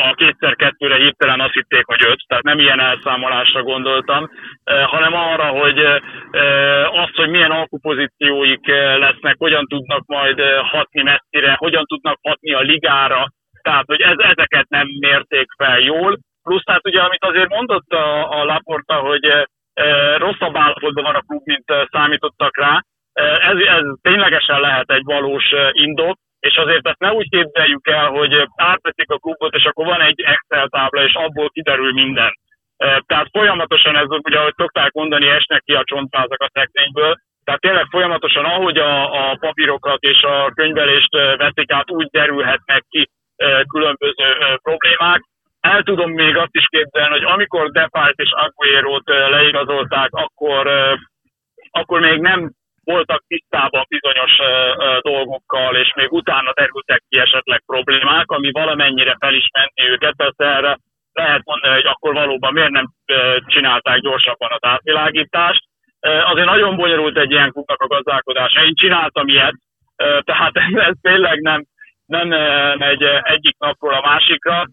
a 0.09 0.15
kétszer 0.15 0.57
kettőre 0.57 0.97
hirtelen 0.97 1.41
azt 1.41 1.53
hitték, 1.53 1.87
hogy 1.87 2.05
öt, 2.07 2.25
tehát 2.27 2.45
nem 2.45 2.59
ilyen 2.59 2.81
elszámolásra 2.81 3.63
gondoltam, 3.63 4.31
hanem 4.65 5.15
arra, 5.15 5.45
hogy 5.45 5.79
azt, 7.03 7.15
hogy 7.15 7.29
milyen 7.29 7.51
alkupozícióik 7.51 8.67
lesznek, 8.99 9.35
hogyan 9.39 9.67
tudnak 9.67 10.07
majd 10.07 10.41
hatni 10.63 11.03
messzire, 11.03 11.55
hogyan 11.59 11.85
tudnak 11.85 12.19
hatni 12.23 12.53
a 12.53 12.61
ligára, 12.61 13.27
tehát 13.63 13.85
hogy 13.87 14.01
ez, 14.01 14.17
ezeket 14.19 14.69
nem 14.69 14.87
mérték 15.01 15.47
fel 15.57 15.81
jól. 15.81 16.19
Plusz 16.43 16.63
tehát 16.65 16.87
ugye, 16.87 17.01
amit 17.01 17.25
azért 17.25 17.49
mondott 17.49 17.93
a, 17.93 18.39
a 18.41 18.45
Laporta, 18.45 18.95
hogy 18.95 19.47
rosszabb 20.17 20.57
állapotban 20.57 21.05
van 21.05 21.15
a 21.15 21.25
klub, 21.27 21.43
mint 21.45 21.65
számítottak 21.91 22.59
rá, 22.59 22.81
ez, 23.23 23.57
ez 23.57 23.85
ténylegesen 24.03 24.61
lehet 24.61 24.91
egy 24.91 25.05
valós 25.05 25.45
indok, 25.71 26.17
és 26.41 26.57
azért 26.57 26.89
ezt 26.89 26.99
ne 26.99 27.13
úgy 27.13 27.29
képzeljük 27.29 27.89
el, 27.89 28.09
hogy 28.09 28.49
átveszik 28.57 29.11
a 29.11 29.19
klubot, 29.19 29.55
és 29.55 29.65
akkor 29.65 29.87
van 29.87 30.01
egy 30.01 30.21
Excel 30.21 30.69
tábla, 30.69 31.05
és 31.05 31.15
abból 31.15 31.51
kiderül 31.51 31.93
minden. 31.93 32.33
Tehát 33.07 33.29
folyamatosan 33.33 33.97
ez, 33.97 34.07
ugye, 34.09 34.39
ahogy 34.39 34.55
szokták 34.57 34.93
mondani, 34.93 35.29
esnek 35.29 35.63
ki 35.63 35.75
a 35.75 35.85
csontvázak 35.85 36.41
a 36.41 36.51
szekrényből, 36.53 37.15
tehát 37.45 37.61
tényleg 37.61 37.87
folyamatosan, 37.91 38.45
ahogy 38.45 38.79
a, 38.79 39.31
a 39.31 39.37
papírokat 39.41 40.03
és 40.03 40.23
a 40.23 40.51
könyvelést 40.55 41.13
veszik 41.37 41.73
át, 41.73 41.91
úgy 41.91 42.09
derülhetnek 42.11 42.85
ki 42.89 43.11
különböző 43.69 44.37
problémák. 44.63 45.21
El 45.61 45.83
tudom 45.83 46.11
még 46.11 46.37
azt 46.37 46.55
is 46.55 46.67
képzelni, 46.69 47.11
hogy 47.11 47.25
amikor 47.25 47.71
Depart 47.71 48.19
és 48.19 48.31
Aguero-t 48.33 49.09
leigazolták, 49.09 50.09
akkor, 50.13 50.71
akkor 51.71 52.01
még 52.01 52.21
nem 52.21 52.53
voltak 52.85 53.25
tisztában 53.27 53.85
bizonyos 53.89 54.33
dolgokkal, 55.01 55.77
és 55.77 55.93
még 55.97 56.13
utána 56.13 56.53
derültek 56.53 57.03
ki 57.09 57.19
esetleg 57.19 57.63
problémák, 57.67 58.31
ami 58.31 58.51
valamennyire 58.51 59.17
fel 59.19 59.35
is 59.35 59.49
menti 59.53 59.91
őket. 59.93 60.15
Persze 60.17 60.45
erre 60.45 60.79
lehet 61.13 61.45
mondani, 61.45 61.75
hogy 61.75 61.87
akkor 61.87 62.13
valóban 62.13 62.53
miért 62.53 62.71
nem 62.71 62.87
csinálták 63.47 63.99
gyorsabban 63.99 64.51
az 64.53 64.69
átvilágítást. 64.69 65.63
Azért 66.01 66.47
nagyon 66.47 66.77
bonyolult 66.77 67.19
egy 67.19 67.31
ilyen 67.31 67.51
klubnak 67.51 67.81
a 67.81 67.87
gazdálkodása. 67.87 68.65
Én 68.65 68.75
csináltam 68.75 69.29
ilyet, 69.29 69.55
tehát 69.97 70.53
ez 70.89 70.95
tényleg 71.01 71.41
nem, 71.41 71.65
nem 72.07 72.29
megy 72.79 73.03
egyik 73.23 73.57
napról 73.59 73.95
a 73.95 74.07
másikra. 74.07 74.65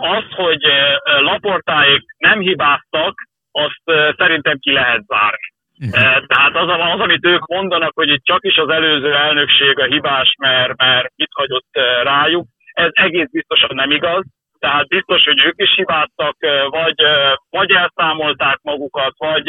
Az, 0.00 0.24
hogy 0.30 0.62
laportáik 1.04 2.02
nem 2.18 2.40
hibáztak, 2.40 3.14
azt 3.52 4.14
szerintem 4.16 4.58
ki 4.58 4.72
lehet 4.72 5.02
zárni. 5.06 5.52
Uh-huh. 5.80 6.26
Tehát 6.26 6.54
az, 6.56 6.68
az, 6.94 7.00
amit 7.00 7.26
ők 7.26 7.46
mondanak, 7.46 7.92
hogy 7.94 8.08
itt 8.08 8.24
csak 8.24 8.44
is 8.44 8.56
az 8.56 8.68
előző 8.68 9.14
elnökség 9.14 9.78
a 9.78 9.84
hibás, 9.84 10.34
mert, 10.38 10.76
mert 10.76 11.12
itt 11.16 11.32
hagyott 11.34 11.68
rájuk, 12.02 12.46
ez 12.72 12.90
egész 12.92 13.30
biztosan 13.30 13.74
nem 13.74 13.90
igaz. 13.90 14.24
Tehát 14.58 14.88
biztos, 14.88 15.24
hogy 15.24 15.44
ők 15.44 15.54
is 15.56 15.74
hibáztak, 15.74 16.36
vagy, 16.68 16.94
vagy 17.50 17.70
elszámolták 17.70 18.58
magukat, 18.62 19.12
vagy 19.16 19.48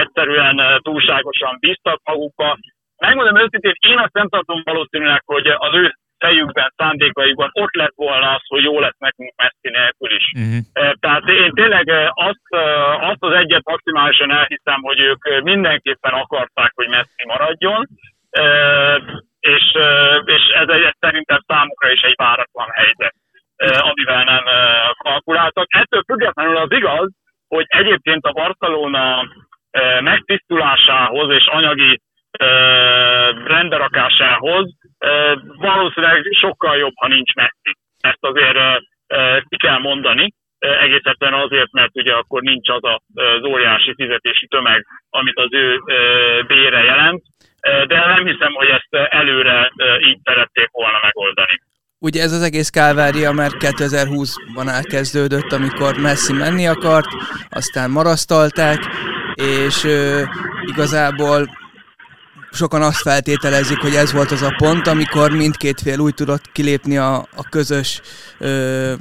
egyszerűen 0.00 0.80
túlságosan 0.82 1.56
bíztak 1.60 2.00
magukba. 2.04 2.58
Megmondom 2.98 3.36
őszintén, 3.36 3.72
én 3.88 3.98
azt 3.98 4.12
nem 4.12 4.28
tartom 4.28 4.60
valószínűleg, 4.64 5.22
hogy 5.24 5.46
az 5.46 5.74
ő 5.74 5.94
fejükben, 6.24 6.72
szándékaikban 6.76 7.50
ott 7.52 7.74
lett 7.74 7.96
volna 7.96 8.34
az, 8.34 8.42
hogy 8.46 8.62
jó 8.62 8.80
lesz 8.80 8.98
nekünk 8.98 9.32
Messi 9.36 9.68
nélkül 9.78 10.10
is. 10.16 10.26
Uh-huh. 10.36 10.92
Tehát 11.00 11.24
én 11.28 11.50
tényleg 11.52 11.86
azt, 12.28 12.46
azt 13.10 13.22
az 13.28 13.32
egyet 13.32 13.64
maximálisan 13.64 14.30
elhiszem, 14.32 14.80
hogy 14.82 15.00
ők 15.00 15.42
mindenképpen 15.42 16.12
akarták, 16.12 16.72
hogy 16.74 16.88
Messi 16.88 17.24
maradjon, 17.26 17.86
és, 19.40 19.64
és 20.24 20.42
ez, 20.60 20.68
ez 20.68 20.94
szerintem 21.00 21.40
számukra 21.46 21.90
is 21.90 22.00
egy 22.00 22.14
váratlan 22.16 22.70
helyzet, 22.70 23.14
amivel 23.90 24.24
nem 24.24 24.44
kalkuláltak. 24.96 25.66
Ettől 25.68 26.02
függetlenül 26.06 26.56
az 26.56 26.72
igaz, 26.72 27.10
hogy 27.48 27.64
egyébként 27.68 28.24
a 28.24 28.32
Barcelona 28.32 29.28
megtisztulásához 30.00 31.34
és 31.34 31.46
anyagi 31.46 32.00
rendberakásához 33.46 34.74
valószínűleg 35.56 36.22
sokkal 36.40 36.76
jobb, 36.76 36.92
ha 36.94 37.08
nincs 37.08 37.34
Messi. 37.34 37.76
Ezt 38.00 38.24
azért 38.24 38.58
ki 39.48 39.56
kell 39.56 39.78
mondani, 39.78 40.34
egész 40.58 41.04
egyszerűen 41.04 41.40
azért, 41.40 41.72
mert 41.72 41.96
ugye 41.96 42.12
akkor 42.12 42.42
nincs 42.42 42.68
az 42.68 42.82
az 43.14 43.44
óriási 43.44 43.94
fizetési 43.94 44.46
tömeg, 44.46 44.86
amit 45.10 45.38
az 45.38 45.48
ő 45.50 45.80
bére 46.46 46.82
jelent, 46.82 47.22
de 47.60 48.06
nem 48.06 48.26
hiszem, 48.26 48.52
hogy 48.52 48.68
ezt 48.68 49.08
előre 49.12 49.72
így 50.08 50.18
szerették 50.24 50.68
volna 50.70 50.98
megoldani. 51.02 51.60
Ugye 51.98 52.22
ez 52.22 52.32
az 52.32 52.42
egész 52.42 52.70
kálvária 52.70 53.32
már 53.32 53.50
2020-ban 53.58 54.68
elkezdődött, 54.68 55.52
amikor 55.52 55.96
Messi 55.96 56.32
menni 56.32 56.66
akart, 56.66 57.08
aztán 57.50 57.90
marasztalták, 57.90 58.78
és 59.34 59.84
ö, 59.84 60.22
igazából 60.66 61.46
sokan 62.52 62.82
azt 62.82 63.00
feltételezik, 63.00 63.78
hogy 63.78 63.94
ez 63.94 64.12
volt 64.12 64.30
az 64.30 64.42
a 64.42 64.54
pont, 64.56 64.86
amikor 64.86 65.30
mindkét 65.30 65.80
fél 65.80 65.98
úgy 65.98 66.14
tudott 66.14 66.52
kilépni 66.52 66.96
a, 66.96 67.14
a 67.14 67.48
közös 67.50 68.00
ö, 68.38 68.92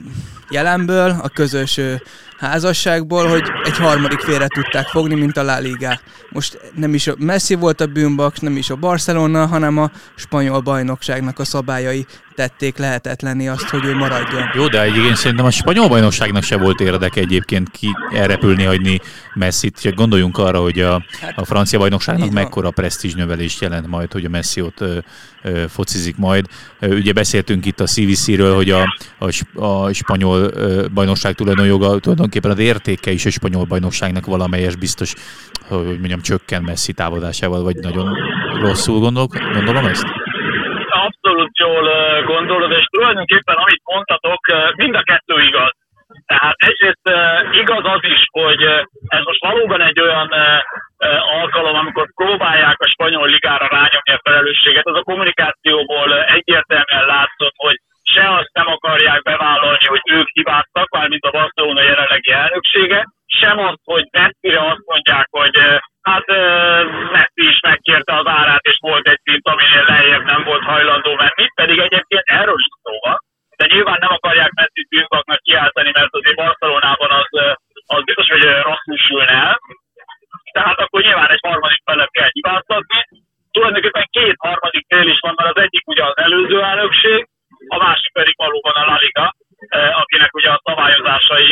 jelenből, 0.49 1.19
a 1.23 1.29
közös 1.29 1.77
ö, 1.77 1.93
házasságból, 2.37 3.27
hogy 3.27 3.43
egy 3.63 3.77
harmadik 3.77 4.19
félre 4.19 4.47
tudták 4.47 4.87
fogni, 4.87 5.15
mint 5.15 5.37
a 5.37 5.43
La 5.43 5.57
Liga. 5.57 5.99
Most 6.29 6.59
nem 6.75 6.93
is 6.93 7.07
a 7.07 7.15
Messi 7.17 7.55
volt 7.55 7.81
a 7.81 7.85
bűnbak, 7.85 8.41
nem 8.41 8.57
is 8.57 8.69
a 8.69 8.75
Barcelona, 8.75 9.45
hanem 9.45 9.77
a 9.77 9.91
spanyol 10.15 10.59
bajnokságnak 10.59 11.39
a 11.39 11.45
szabályai 11.45 12.05
tették 12.35 12.77
lehetetlenni 12.77 13.47
azt, 13.47 13.69
hogy 13.69 13.85
ő 13.85 13.95
maradjon. 13.95 14.49
Jó, 14.53 14.67
de 14.67 14.81
egyébként 14.81 15.15
szerintem 15.15 15.45
a 15.45 15.51
spanyol 15.51 15.87
bajnokságnak 15.87 16.43
se 16.43 16.57
volt 16.57 16.79
érdeke 16.79 17.21
egyébként 17.21 17.69
ki 17.69 17.87
elrepülni, 18.13 18.63
hagyni 18.63 18.99
Messi-t. 19.33 19.81
Csak 19.81 19.93
gondoljunk 19.93 20.37
arra, 20.37 20.59
hogy 20.59 20.79
a, 20.79 21.05
hát, 21.21 21.37
a 21.37 21.45
francia 21.45 21.79
bajnokságnak 21.79 22.31
mekkora 22.31 22.71
presztízs 22.71 23.13
növelést 23.13 23.61
jelent 23.61 23.87
majd, 23.87 24.11
hogy 24.11 24.25
a 24.25 24.29
Messi 24.29 24.61
ott 24.61 24.81
ö, 24.81 24.97
ö, 25.41 25.63
focizik 25.67 26.17
majd. 26.17 26.45
Ugye 26.81 27.13
beszéltünk 27.13 27.65
itt 27.65 27.79
a 27.79 27.85
CVC-ről, 27.85 28.55
hogy 28.55 28.69
a, 28.69 28.95
a, 29.19 29.63
a 29.65 29.93
spanyol 29.93 30.39
ö, 30.53 30.85
bajnokság 30.93 31.35
tulajdonjoga 31.35 31.99
tulajdonképpen 31.99 32.51
az 32.51 32.59
értéke 32.59 33.11
is 33.11 33.25
a 33.25 33.29
spanyol 33.29 33.63
bajnokságnak 33.63 34.25
valamelyes 34.25 34.75
biztos, 34.75 35.13
hogy 35.67 35.85
mondjam, 35.85 36.21
csökken 36.21 36.63
Messi 36.63 36.93
távozásával, 36.93 37.63
vagy 37.63 37.75
nagyon 37.75 38.17
rosszul 38.61 38.99
gondol, 38.99 39.27
gondolom 39.53 39.85
ezt? 39.85 40.20
Abszolút 41.41 41.57
jól 41.57 42.23
gondolod, 42.23 42.71
és 42.71 42.85
tulajdonképpen 42.85 43.55
amit 43.55 43.81
mondtatok, 43.83 44.39
mind 44.75 44.95
a 44.95 45.03
kettő 45.03 45.41
igaz. 45.41 45.71
Tehát 46.25 46.55
egyrészt 46.57 47.09
igaz 47.51 47.85
az 47.85 48.03
is, 48.03 48.21
hogy 48.31 48.63
ez 49.07 49.23
most 49.23 49.43
valóban 49.43 49.81
egy 49.81 49.99
olyan 49.99 50.29
alkalom, 51.39 51.75
amikor 51.75 52.07
próbálják 52.15 52.79
a 52.79 52.89
spanyol 52.89 53.27
ligára 53.27 53.67
rányomni 53.67 54.11
a 54.13 54.21
felelősséget. 54.23 54.87
Az 54.87 54.95
a 54.95 55.03
kommunikációból 55.03 56.23
egyértelműen 56.23 57.05
látszott, 57.05 57.53
hogy 57.55 57.75
se 58.03 58.29
azt 58.29 58.53
nem 58.53 58.67
akarják 58.67 59.21
bevállalni, 59.21 59.85
hogy 59.85 60.01
ők 60.05 60.27
hibáztak, 60.33 60.89
mármint 60.89 61.25
a 61.25 61.31
Barcelona 61.31 61.81
jelenlegi 61.81 62.31
elnöksége, 62.31 63.05
sem 63.27 63.59
azt, 63.59 63.81
hogy 63.83 64.05
messzire 64.11 64.59
azt 64.59 64.85
mondják, 64.85 65.27
hogy 65.29 65.57
hát 66.01 66.27
Messi 67.11 67.49
is 67.51 67.59
megkérte 67.67 68.13
az 68.15 68.27
árát, 68.27 68.61
és 68.61 68.77
volt 68.79 69.07
egy 69.07 69.19
hajlandó 70.71 71.11
menni, 71.23 71.45
pedig 71.55 71.77
egyébként 71.79 72.25
erről 72.25 72.59
is 72.63 72.67
szó 72.83 72.93
van. 73.07 73.17
De 73.59 73.65
nyilván 73.73 73.97
nem 73.99 74.13
akarják 74.17 74.51
Messi 74.51 74.83
bűnbaknak 74.89 75.41
kiáltani, 75.47 75.91
mert 75.97 76.13
azért 76.19 76.41
Barcelonában 76.43 77.11
az, 77.21 77.29
az 77.95 78.03
biztos, 78.03 78.27
hogy 78.33 78.43
rosszul 78.69 78.97
sülne 79.07 79.35
el. 79.47 79.59
Tehát 80.51 80.79
akkor 80.79 81.01
nyilván 81.01 81.29
egy 81.29 81.45
harmadik 81.47 81.81
felett 81.85 82.11
kell 82.17 82.29
hibáztatni. 82.31 83.01
Tulajdonképpen 83.51 84.07
két 84.09 84.35
harmadik 84.37 84.85
fél 84.87 85.07
is 85.07 85.19
van, 85.19 85.33
mert 85.37 85.55
az 85.55 85.61
egyik 85.63 85.87
ugye 85.87 86.03
az 86.03 86.17
előző 86.17 86.61
elnökség, 86.61 87.27
a 87.67 87.77
másik 87.77 88.11
pedig 88.13 88.33
valóban 88.37 88.73
a 88.73 88.85
La 88.85 88.97
Liga, 89.01 89.35
akinek 90.01 90.35
ugye 90.35 90.49
a 90.49 90.61
szabályozásai, 90.63 91.49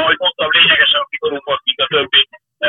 ahogy 0.00 0.18
mondtam, 0.18 0.48
lényegesen 0.50 1.06
szigorúbbak, 1.08 1.60
mint 1.64 1.80
a 1.80 1.86
többi 1.86 2.28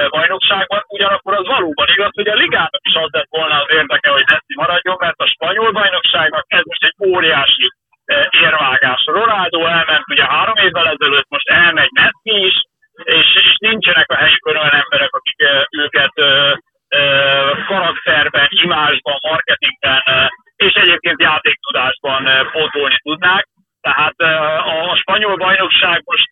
bajnokságban, 0.09 0.83
ugyanakkor 0.87 1.33
az 1.33 1.45
valóban 1.45 1.87
igaz, 1.87 2.11
hogy 2.13 2.27
a 2.27 2.33
ligának 2.33 2.81
is 2.89 2.93
az 2.93 3.09
lett 3.11 3.29
volna 3.29 3.61
az 3.61 3.69
érdeke, 3.69 4.09
hogy 4.09 4.23
Messi 4.31 4.53
maradjon, 4.55 4.97
mert 4.99 5.19
a 5.19 5.27
spanyol 5.27 5.71
bajnokságnak 5.71 6.45
ez 6.47 6.63
most 6.63 6.83
egy 6.83 6.95
óriási 7.07 7.67
érvágás. 8.29 9.03
Ronaldo 9.05 9.65
elment 9.65 10.09
ugye 10.09 10.25
három 10.25 10.55
évvel 10.55 10.87
ezelőtt, 10.87 11.29
most 11.29 11.49
elmegy 11.49 11.89
Messi 11.91 12.45
is, 12.47 12.55
és, 13.03 13.35
és 13.35 13.55
nincsenek 13.59 14.11
a 14.11 14.15
helyükön 14.15 14.55
olyan 14.55 14.81
emberek, 14.83 15.13
akik 15.13 15.35
őket 15.69 16.13
karakterben, 18.17 18.47
imázsban, 18.63 19.17
marketingben 19.21 20.01
és 20.55 20.73
egyébként 20.73 21.21
játéktudásban 21.21 22.27
pótolni 22.51 22.97
tudnák. 23.03 23.47
Tehát 23.81 24.15
a 24.91 24.95
spanyol 24.95 25.35
bajnokság 25.35 26.01
most 26.05 26.27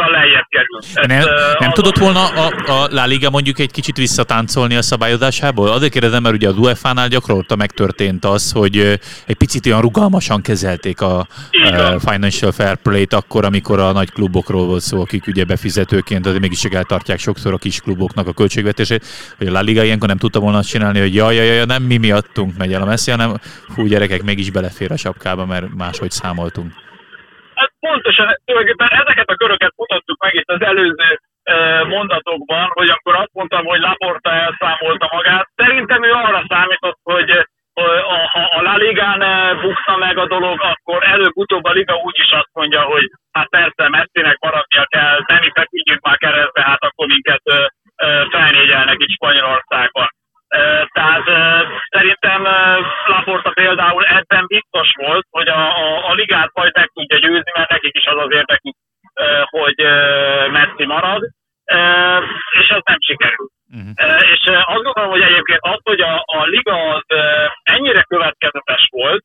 polccal 0.00 0.10
lejjebb 0.10 0.46
kerül. 0.48 0.78
Nem, 1.06 1.28
nem 1.58 1.70
tudott 1.70 1.98
volna 1.98 2.26
a, 2.26 2.46
a 2.66 2.88
La 2.90 3.04
Liga 3.04 3.30
mondjuk 3.30 3.58
egy 3.58 3.70
kicsit 3.70 3.96
visszatáncolni 3.96 4.76
a 4.76 4.82
szabályozásából? 4.82 5.68
Azért 5.68 5.92
kérdezem, 5.92 6.22
mert 6.22 6.34
ugye 6.34 6.48
az 6.48 6.58
UEFA-nál 6.58 7.08
gyakorolta 7.08 7.56
megtörtént 7.56 8.24
az, 8.24 8.52
hogy 8.52 8.98
egy 9.26 9.36
picit 9.36 9.66
olyan 9.66 9.80
rugalmasan 9.80 10.42
kezelték 10.42 11.00
a, 11.00 11.18
a 11.18 11.26
Financial 11.98 12.52
Fair 12.52 12.76
Play-t 12.76 13.12
akkor, 13.12 13.44
amikor 13.44 13.78
a 13.78 13.92
nagy 13.92 14.10
klubokról 14.10 14.66
volt 14.66 14.82
szó, 14.82 15.00
akik 15.00 15.26
ugye 15.26 15.44
befizetőként, 15.44 16.22
de 16.24 16.38
mégis 16.38 16.64
eltartják 16.64 17.18
sokszor 17.18 17.52
a 17.52 17.56
kis 17.56 17.80
kluboknak 17.80 18.26
a 18.26 18.32
költségvetését, 18.32 19.06
hogy 19.38 19.46
a 19.46 19.52
La 19.52 19.60
Liga 19.60 19.82
ilyenkor 19.82 20.08
nem 20.08 20.16
tudta 20.16 20.40
volna 20.40 20.58
azt 20.58 20.68
csinálni, 20.68 21.00
hogy 21.00 21.14
jaj, 21.14 21.34
jaj, 21.34 21.46
jaj, 21.46 21.64
nem 21.64 21.82
mi 21.82 21.96
miattunk 21.96 22.56
megy 22.56 22.72
el 22.72 22.82
a 22.82 22.84
messzi, 22.84 23.10
hanem 23.10 23.36
hú, 23.74 23.86
gyerekek, 23.86 24.22
mégis 24.22 24.50
belefér 24.50 24.92
a 24.92 24.96
sapkába, 24.96 25.46
mert 25.46 25.74
máshogy 25.74 26.10
számoltunk. 26.10 26.72
Pontosan, 27.90 28.36
tulajdonképpen 28.44 28.98
ezeket 29.02 29.28
a 29.30 29.34
köröket 29.34 29.72
mutattuk 29.76 30.22
meg 30.22 30.34
itt 30.34 30.50
az 30.50 30.62
előző 30.62 31.20
mondatokban, 31.88 32.70
hogy 32.72 32.90
akkor 32.90 33.14
azt 33.14 33.32
mondtam, 33.32 33.64
hogy 33.64 33.80
Laporta 33.80 34.30
elszámolta 34.30 35.08
magát. 35.12 35.48
Szerintem 35.56 36.04
ő 36.04 36.12
arra 36.12 36.44
számított, 36.48 36.98
hogy 37.02 37.48
ha 38.32 38.42
a 38.58 38.62
La 38.62 38.76
Ligán 38.76 39.22
bukna 39.60 39.96
meg 39.96 40.18
a 40.18 40.26
dolog, 40.26 40.60
akkor 40.60 41.04
előbb-utóbb 41.04 41.64
a 41.64 41.72
Liga 41.72 41.94
úgy 41.94 42.18
is 42.18 42.30
azt 42.30 42.50
mondja, 42.52 42.82
hogy 42.82 43.10
hát 43.32 43.48
persze 43.48 43.88
Messinek 43.88 44.38
maradnia 44.40 44.84
kell, 44.84 45.24
tenni 45.24 45.50
feküdjünk 45.54 46.00
már 46.00 46.16
keresztbe, 46.16 46.62
hát 46.62 46.82
akkor 46.82 47.06
minket 47.06 47.42
felnégyelnek 48.30 48.96
itt 48.98 49.14
Spanyolországban. 49.18 50.08
Szerintem 52.30 52.52
Laporta 53.06 53.50
például 53.50 54.04
ebben 54.04 54.44
biztos 54.46 54.88
volt, 54.96 55.26
hogy 55.30 55.48
a, 55.48 55.62
a, 55.84 56.08
a 56.10 56.12
ligát 56.12 56.50
majd 56.54 56.72
meg 56.74 56.90
tudja 56.94 57.18
győzni, 57.18 57.50
mert 57.54 57.70
nekik 57.70 57.96
is 57.96 58.06
az 58.06 58.18
az 58.24 58.32
érdekük, 58.32 58.76
hogy 59.44 59.74
Messi 60.50 60.84
marad, 60.84 61.22
és 62.60 62.68
ez 62.68 62.80
nem 62.84 63.00
sikerül. 63.00 63.48
Uh-huh. 63.72 64.22
És 64.32 64.42
azt 64.44 64.82
gondolom, 64.82 65.10
hogy 65.10 65.20
egyébként 65.20 65.58
az, 65.62 65.78
hogy 65.82 66.00
a, 66.00 66.24
a 66.26 66.44
liga 66.44 66.94
az 66.94 67.04
ennyire 67.62 68.02
következetes 68.02 68.88
volt, 68.90 69.24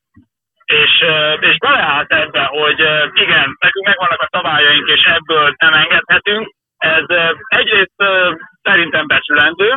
és, 0.66 0.92
és 1.40 1.58
beleállt 1.58 2.12
ebbe, 2.12 2.44
hogy 2.44 2.80
igen, 3.14 3.58
nekünk 3.60 3.86
megvannak 3.86 4.22
a 4.22 4.30
szabályaink, 4.32 4.88
és 4.88 5.02
ebből 5.04 5.54
nem 5.58 5.74
engedhetünk, 5.74 6.54
ez 6.78 7.06
egyrészt 7.48 8.04
szerintem 8.62 9.08
becsülendő, 9.08 9.76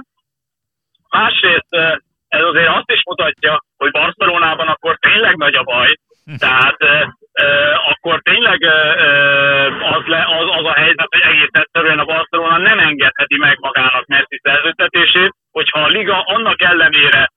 Másrészt 1.11 2.01
ez 2.39 2.45
azért 2.45 2.75
azt 2.79 2.91
is 2.91 3.03
mutatja, 3.05 3.63
hogy 3.77 3.91
Barcelonában 3.91 4.69
akkor 4.69 4.97
tényleg 4.99 5.37
nagy 5.37 5.55
a 5.55 5.63
baj, 5.63 5.91
tehát 6.39 6.77
akkor 7.93 8.21
tényleg 8.23 8.61
az, 9.95 10.05
le, 10.07 10.27
az, 10.39 10.47
az 10.59 10.65
a 10.65 10.73
helyzet, 10.73 11.15
hogy 11.15 11.21
egész 11.21 11.53
egyszerűen 11.53 11.99
a 11.99 12.05
Barcelona 12.05 12.57
nem 12.57 12.79
engedheti 12.79 13.37
meg 13.37 13.57
magának 13.61 14.07
Messi 14.07 14.41
szerződtetését, 14.43 15.33
hogyha 15.53 15.81
a 15.81 15.89
liga 15.89 16.21
annak 16.21 16.63
ellenére 16.63 17.31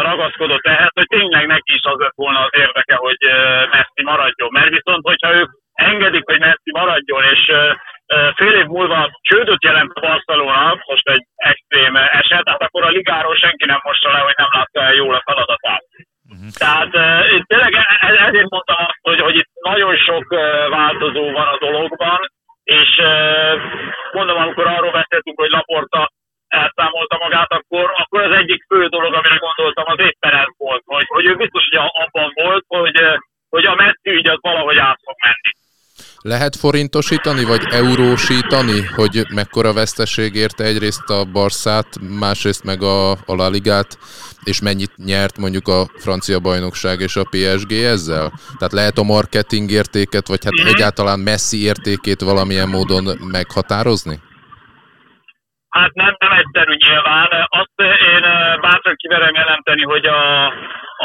ragaszkodott 0.00 0.66
ehhez, 0.66 0.90
hogy 0.94 1.06
tényleg 1.06 1.46
neki 1.46 1.74
is 1.74 1.82
az 1.82 1.98
lett 1.98 2.14
volna 2.14 2.40
az 2.40 2.50
érdeke, 2.52 2.94
hogy 2.94 3.16
Messi 3.70 4.02
maradjon. 4.02 4.48
Mert 4.52 4.68
viszont, 4.68 5.06
hogyha 5.06 5.34
ők 5.34 5.50
engedik, 5.72 6.22
hogy 6.24 6.38
Messi 6.38 6.70
maradjon, 6.72 7.22
és 7.22 7.52
fél 8.34 8.52
év 8.52 8.66
múlva 8.66 9.10
csődöt 9.20 9.64
jelent 9.64 9.90
a 9.94 10.00
Barcelona, 10.00 10.82
most 10.86 11.08
egy 11.08 11.24
extrém 11.34 11.96
eset, 11.96 12.48
hát 12.48 12.62
akkor 12.62 12.84
a 12.84 12.88
ligáról 12.88 13.36
senki 13.36 13.64
nem 13.64 13.80
mossa 13.82 14.12
le, 14.12 14.18
hogy 14.18 14.34
nem 14.36 14.48
látta 14.50 14.80
el 14.82 14.94
jól 14.94 15.14
a 15.14 15.22
feladatát. 15.24 15.84
Uh-huh. 16.32 16.50
Tehát 16.62 16.92
uh, 17.04 17.44
tényleg 17.46 17.72
e-, 17.74 17.98
e-, 18.00 18.24
ezért 18.28 18.50
mondtam 18.50 18.76
azt, 18.78 18.98
hogy, 19.00 19.20
hogy 19.20 19.34
itt 19.34 19.50
nagyon 19.62 19.96
sok 19.96 20.24
uh, 20.30 20.40
változó 20.68 21.30
van 21.30 21.46
a 21.46 21.58
dologban, 21.58 22.18
és 22.64 22.90
uh, 22.98 23.54
mondom, 24.12 24.38
amikor 24.38 24.66
arról 24.66 24.92
beszéltünk, 24.92 25.40
hogy 25.40 25.50
Laporta 25.50 26.10
elszámolta 26.48 27.16
magát, 27.18 27.52
akkor, 27.52 27.92
akkor 27.96 28.20
az 28.20 28.36
egyik 28.36 28.64
fő 28.68 28.86
dolog, 28.86 29.12
amire 29.14 29.36
gondoltam, 29.46 29.84
az 29.86 29.98
éppen 29.98 30.34
ez 30.42 30.50
volt, 30.56 30.82
hogy, 30.86 31.04
hogy 31.08 31.26
ő 31.26 31.34
biztos, 31.34 31.68
hogy 31.70 31.90
abban 31.92 32.30
volt, 32.34 32.64
hogy, 32.68 32.96
hogy 33.48 33.64
a 33.64 33.74
Messi 33.74 34.10
ügy 34.18 34.28
az 34.28 34.38
valahogy 34.40 34.78
át 34.78 34.98
fog 35.04 35.16
menni. 35.26 35.50
Lehet 36.34 36.56
forintosítani, 36.56 37.44
vagy 37.52 37.64
eurósítani, 37.82 38.78
hogy 38.98 39.14
mekkora 39.40 39.72
veszteség 39.72 40.30
érte 40.44 40.64
egyrészt 40.64 41.08
a 41.18 41.20
Barszát, 41.36 41.88
másrészt 42.24 42.64
meg 42.70 42.82
a, 42.82 43.10
a 43.10 43.34
La 43.40 43.48
Ligát, 43.54 43.90
és 44.50 44.62
mennyit 44.68 44.94
nyert 44.96 45.36
mondjuk 45.44 45.66
a 45.68 45.80
francia 46.04 46.38
bajnokság 46.48 46.96
és 47.06 47.14
a 47.16 47.28
PSG 47.32 47.72
ezzel? 47.94 48.26
Tehát 48.58 48.78
lehet 48.80 48.96
a 49.02 49.08
marketing 49.14 49.68
értéket, 49.80 50.26
vagy 50.32 50.42
hát 50.44 50.56
mm-hmm. 50.56 50.72
egyáltalán 50.72 51.20
messzi 51.30 51.58
értékét 51.70 52.20
valamilyen 52.30 52.70
módon 52.76 53.04
meghatározni? 53.36 54.16
Hát 55.78 55.92
nem, 56.02 56.14
nem 56.24 56.32
egyszerű 56.42 56.74
nyilván. 56.86 57.28
Azt 57.62 57.76
én 58.14 58.22
bátran 58.66 58.96
kiverem 58.96 59.34
jelenteni, 59.34 59.82
hogy 59.82 60.06
a, 60.06 60.46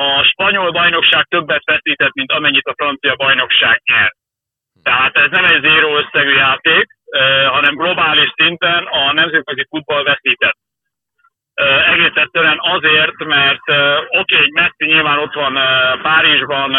a 0.03 0.05
spanyol 0.31 0.71
bajnokság 0.71 1.25
többet 1.29 1.63
veszített, 1.71 2.13
mint 2.13 2.31
amennyit 2.31 2.67
a 2.67 2.77
francia 2.77 3.15
bajnokság 3.15 3.81
nyert. 3.91 4.16
Tehát 4.87 5.17
ez 5.17 5.29
nem 5.29 5.45
egy 5.45 5.61
zéró 5.61 5.97
összegű 5.97 6.33
játék, 6.33 6.85
hanem 7.47 7.75
globális 7.75 8.31
szinten 8.35 8.83
a 8.83 9.13
nemzetközi 9.13 9.65
futball 9.69 10.03
veszített. 10.03 10.57
Egész 11.93 12.15
egyszerűen 12.15 12.59
azért, 12.61 13.17
mert 13.17 13.67
oké, 14.21 14.35
okay, 14.35 14.51
Messi 14.53 14.85
nyilván 14.85 15.17
ott 15.17 15.33
van 15.33 15.53
Párizsban, 16.01 16.75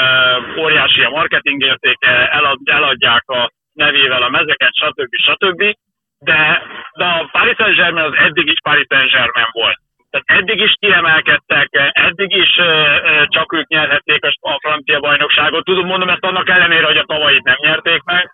óriási 0.59 1.03
a 1.03 1.11
marketing 1.11 1.63
értéke, 1.63 2.31
elad, 2.31 2.59
eladják 2.65 3.29
a 3.29 3.51
nevével 3.73 4.23
a 4.23 4.29
mezeket, 4.29 4.75
stb. 4.75 5.15
stb. 5.29 5.63
De, 6.19 6.63
de 6.93 7.05
a 7.05 7.29
Paris 7.33 7.57
Saint-Germain 7.57 8.05
az 8.05 8.17
eddig 8.17 8.47
is 8.47 8.59
Paris 8.63 8.87
Saint-Germain 8.89 9.49
volt. 9.53 9.79
Tehát 10.11 10.43
eddig 10.43 10.61
is 10.61 10.75
kiemelkedtek, 10.81 11.69
eddig 12.19 12.37
is 12.37 12.51
csak 13.29 13.53
ők 13.53 13.69
nyerhették 13.69 14.25
a, 14.41 14.59
francia 14.61 15.01
bajnokságot. 15.01 15.65
Tudom, 15.65 15.87
mondom 15.87 16.09
ezt 16.09 16.25
annak 16.25 16.49
ellenére, 16.49 16.87
hogy 16.87 16.97
a 16.97 17.05
tavait 17.05 17.45
nem 17.45 17.57
nyerték 17.59 18.03
meg. 18.05 18.31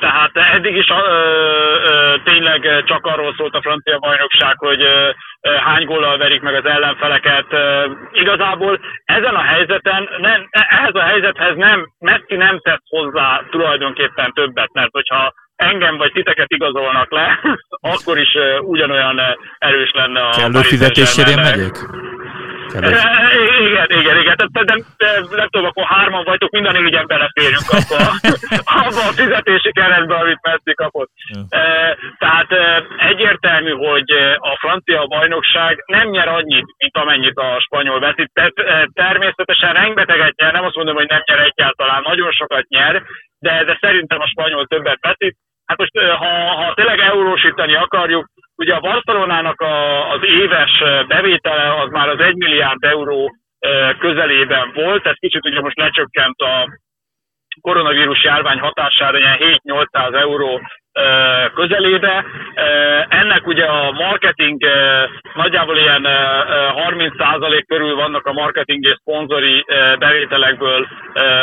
Tehát 0.00 0.30
eddig 0.34 0.76
is 0.76 0.86
tényleg 2.24 2.84
csak 2.84 3.06
arról 3.06 3.34
szólt 3.36 3.54
a 3.54 3.62
francia 3.62 3.98
bajnokság, 3.98 4.58
hogy 4.58 4.82
hány 5.64 5.84
góllal 5.84 6.18
verik 6.18 6.40
meg 6.40 6.54
az 6.54 6.64
ellenfeleket. 6.64 7.46
Igazából 8.12 8.80
ezen 9.04 9.34
a 9.34 9.42
helyzeten, 9.42 10.08
nem, 10.18 10.48
ehhez 10.50 10.94
a 10.94 11.02
helyzethez 11.02 11.56
nem, 11.56 11.88
Messi 11.98 12.36
nem 12.36 12.60
tesz 12.60 12.88
hozzá 12.88 13.42
tulajdonképpen 13.50 14.32
többet, 14.32 14.72
mert 14.72 14.90
hogyha 14.92 15.32
engem 15.56 15.96
vagy 15.96 16.12
titeket 16.12 16.52
igazolnak 16.52 17.10
le, 17.10 17.40
akkor 17.94 18.18
is 18.18 18.36
ugyanolyan 18.60 19.20
erős 19.58 19.90
lenne 19.92 20.20
a 20.20 20.30
Kellő 20.30 20.60
fizetésére 20.60 21.36
megyek? 21.36 21.76
Igen, 23.68 23.88
igen, 24.00 24.16
igen. 24.22 24.36
Tehát 24.36 24.86
de, 24.96 25.06
nem 25.36 25.48
tudom, 25.48 25.66
akkor 25.66 25.84
hárman 25.84 26.24
vagytok, 26.24 26.50
mind 26.50 26.66
a 26.66 26.72
négyen 26.72 27.06
beleférünk 27.06 27.68
abba, 27.78 27.98
abba 28.82 29.02
a 29.08 29.16
fizetési 29.20 29.72
keretbe, 29.72 30.14
amit 30.14 30.42
Messi 30.42 30.74
kapott. 30.74 31.10
Tehát 32.18 32.48
egyértelmű, 32.98 33.70
hogy 33.70 34.10
a 34.38 34.56
francia 34.58 35.06
bajnokság 35.06 35.82
nem 35.86 36.08
nyer 36.08 36.28
annyit, 36.28 36.66
mint 36.78 36.96
amennyit 36.96 37.36
a 37.36 37.60
spanyol 37.60 38.00
veszít. 38.00 38.30
Tehát, 38.32 38.54
természetesen 38.92 39.72
rengeteget 39.72 40.36
nyer, 40.36 40.52
nem 40.52 40.64
azt 40.64 40.76
mondom, 40.76 40.94
hogy 40.94 41.08
nem 41.08 41.22
nyer 41.24 41.38
egyáltalán, 41.38 42.02
nagyon 42.02 42.30
sokat 42.30 42.68
nyer, 42.68 43.02
de, 43.38 43.64
de 43.64 43.78
szerintem 43.80 44.20
a 44.20 44.28
spanyol 44.28 44.66
többet 44.66 44.98
veszít. 45.00 45.36
Hát 45.66 45.78
most, 45.78 45.98
ha, 45.98 46.30
ha 46.60 46.74
tényleg 46.74 46.98
eurósítani 46.98 47.74
akarjuk, 47.74 48.26
ugye 48.56 48.74
a 48.74 48.80
Barcelonának 48.80 49.60
a, 49.60 50.10
az 50.10 50.20
éves 50.22 50.82
bevétele 51.08 51.80
az 51.80 51.90
már 51.90 52.08
az 52.08 52.20
1 52.20 52.34
milliárd 52.34 52.84
euró 52.84 53.32
közelében 53.98 54.72
volt, 54.74 55.06
ez 55.06 55.16
kicsit 55.18 55.46
ugye 55.46 55.60
most 55.60 55.78
lecsökkent 55.78 56.40
a 56.40 56.68
koronavírus 57.60 58.24
járvány 58.24 58.58
hatására 58.58 59.18
ilyen 59.18 59.38
7-800 59.64 60.14
euró 60.14 60.60
közelébe. 61.54 62.24
Ennek 63.08 63.46
ugye 63.46 63.64
a 63.64 63.90
marketing 63.90 64.66
nagyjából 65.34 65.76
ilyen 65.76 66.02
30% 66.04 67.62
körül 67.66 67.94
vannak 67.94 68.26
a 68.26 68.32
marketing 68.32 68.84
és 68.84 68.96
szponzori 69.00 69.64
bevételekből 69.98 70.88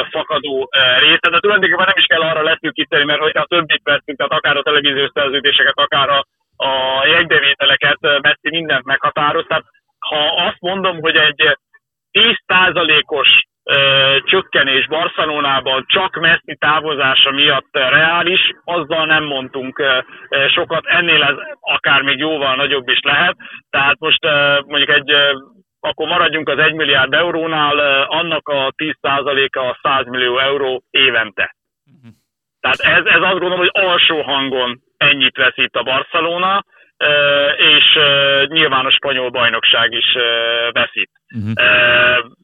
fakadó 0.10 0.70
része, 1.00 1.30
de 1.30 1.40
tulajdonképpen 1.40 1.86
nem 1.86 1.98
is 1.98 2.06
kell 2.06 2.22
arra 2.22 2.42
leszűkíteni, 2.42 3.04
mert 3.04 3.22
hogyha 3.22 3.42
a 3.42 3.46
többit 3.56 3.82
veszünk, 3.84 4.18
tehát 4.18 4.32
akár 4.32 4.58
a 4.58 4.64
televíziós 4.64 5.10
szerződéseket, 5.14 5.78
akár 5.78 6.10
a, 6.10 6.26
a 6.62 7.06
jegybevételeket, 7.08 7.98
Messi 8.02 8.50
mindent 8.50 8.86
meghatároz. 8.86 9.46
Tehát 9.48 9.64
ha 10.00 10.46
azt 10.48 10.60
mondom, 10.60 11.00
hogy 11.00 11.16
egy 11.16 11.58
10%-os 12.12 13.28
csökkenés 14.24 14.88
Barcelonában 14.88 15.86
csak 15.88 16.20
Messi 16.20 16.56
távozása 16.60 17.32
miatt 17.32 17.70
reális, 17.72 18.40
azzal 18.64 19.06
nem 19.06 19.24
mondtunk 19.24 19.84
sokat, 20.48 20.86
ennél 20.86 21.24
ez 21.24 21.36
akár 21.60 22.02
még 22.02 22.18
jóval 22.18 22.56
nagyobb 22.56 22.88
is 22.88 23.00
lehet. 23.02 23.36
Tehát 23.70 24.00
most 24.00 24.24
mondjuk 24.66 24.90
egy 24.90 25.12
akkor 25.80 26.08
maradjunk 26.08 26.50
az 26.50 26.58
1 26.58 26.74
milliárd 26.74 27.14
eurónál, 27.14 28.04
annak 28.04 28.50
a 28.50 28.74
10%-a 28.84 29.60
a 29.60 29.80
100 29.82 30.06
millió 30.06 30.38
euró 30.38 30.84
évente. 30.90 31.56
Tehát 32.60 32.80
ez, 32.80 33.06
ez 33.06 33.22
azt 33.22 33.40
gondolom, 33.40 33.58
hogy 33.58 33.70
alsó 33.72 34.22
hangon 34.22 34.82
ennyit 35.10 35.38
veszít 35.38 35.76
a 35.76 35.84
Barcelona, 35.84 36.66
és 37.58 37.86
nyilván 38.48 38.86
a 38.86 38.92
spanyol 38.92 39.30
bajnokság 39.30 39.92
is 39.92 40.06
veszít. 40.72 41.10
Uh-huh. 41.36 41.54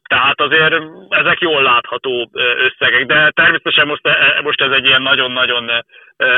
Tehát 0.08 0.40
azért 0.40 0.74
ezek 1.08 1.40
jól 1.40 1.62
látható 1.62 2.30
összegek, 2.66 3.06
de 3.06 3.30
természetesen 3.30 3.86
most, 3.86 4.02
most 4.42 4.60
ez 4.60 4.70
egy 4.70 4.84
ilyen 4.84 5.02
nagyon-nagyon 5.02 5.70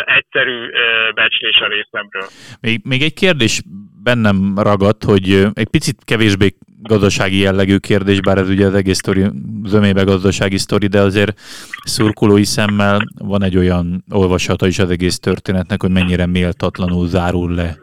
egyszerű 0.05 0.71
becslés 1.15 1.57
a 1.57 1.67
részemről. 1.67 2.29
Még, 2.61 2.81
még 2.85 3.03
egy 3.03 3.15
kérdés 3.15 3.63
bennem 4.11 4.59
ragadt, 4.59 5.05
hogy 5.05 5.49
egy 5.53 5.69
picit 5.69 5.97
kevésbé 6.05 6.55
gazdasági 6.83 7.39
jellegű 7.39 7.77
kérdés, 7.77 8.21
bár 8.21 8.39
ez 8.39 8.49
ugye 8.49 8.67
az 8.67 8.75
egész 8.75 8.97
sztori, 8.97 9.25
zömébe 9.65 10.03
gazdasági 10.03 10.59
sztori, 10.59 10.87
de 10.87 11.01
azért 11.01 11.41
szurkolói 11.85 12.45
szemmel 12.45 12.99
van 13.19 13.43
egy 13.43 13.57
olyan 13.57 14.05
olvasata 14.11 14.67
is 14.67 14.79
az 14.79 14.91
egész 14.91 15.19
történetnek, 15.19 15.83
hogy 15.83 15.91
mennyire 15.91 16.27
méltatlanul 16.27 17.09
zárul 17.09 17.55
le 17.55 17.79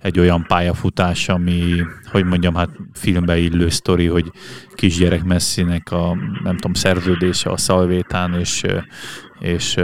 egy 0.00 0.18
olyan 0.18 0.44
pályafutás, 0.46 1.28
ami, 1.28 1.62
hogy 2.10 2.24
mondjam, 2.24 2.54
hát 2.54 2.70
filmbe 2.92 3.38
illő 3.38 3.68
sztori, 3.68 4.06
hogy 4.06 4.32
kisgyerek 4.74 5.24
messzinek 5.24 5.92
a, 5.92 6.16
nem 6.42 6.54
tudom, 6.54 6.74
szerződése 6.74 7.50
a 7.50 7.56
szalvétán, 7.56 8.34
és, 8.34 8.64
és 9.40 9.76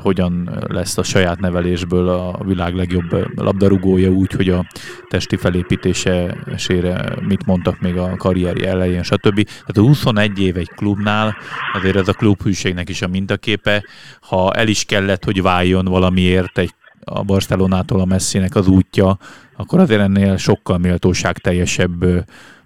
hogyan 0.00 0.64
lesz 0.68 0.98
a 0.98 1.02
saját 1.02 1.40
nevelésből 1.40 2.08
a 2.08 2.44
világ 2.44 2.74
legjobb 2.74 3.38
labdarúgója 3.38 4.10
úgy, 4.10 4.32
hogy 4.32 4.48
a 4.48 4.66
testi 5.08 5.36
felépítésére 5.36 7.16
mit 7.20 7.46
mondtak 7.46 7.80
még 7.80 7.96
a 7.96 8.16
karrieri 8.16 8.64
elején, 8.64 9.02
stb. 9.02 9.34
Tehát 9.44 9.76
a 9.76 9.80
21 9.80 10.40
év 10.40 10.56
egy 10.56 10.70
klubnál, 10.76 11.36
azért 11.72 11.96
ez 11.96 12.08
a 12.08 12.12
klubhűségnek 12.12 12.88
is 12.88 13.02
a 13.02 13.08
mintaképe, 13.08 13.84
ha 14.20 14.52
el 14.52 14.68
is 14.68 14.84
kellett, 14.84 15.24
hogy 15.24 15.42
váljon 15.42 15.84
valamiért 15.84 16.58
egy 16.58 16.74
a 17.04 17.22
Barcelonától 17.22 18.00
a 18.00 18.04
messzinek 18.04 18.54
az 18.54 18.68
útja, 18.68 19.16
akkor 19.56 19.78
azért 19.78 20.00
ennél 20.00 20.36
sokkal 20.36 20.78
méltóság 20.78 21.38
teljesebb 21.38 22.04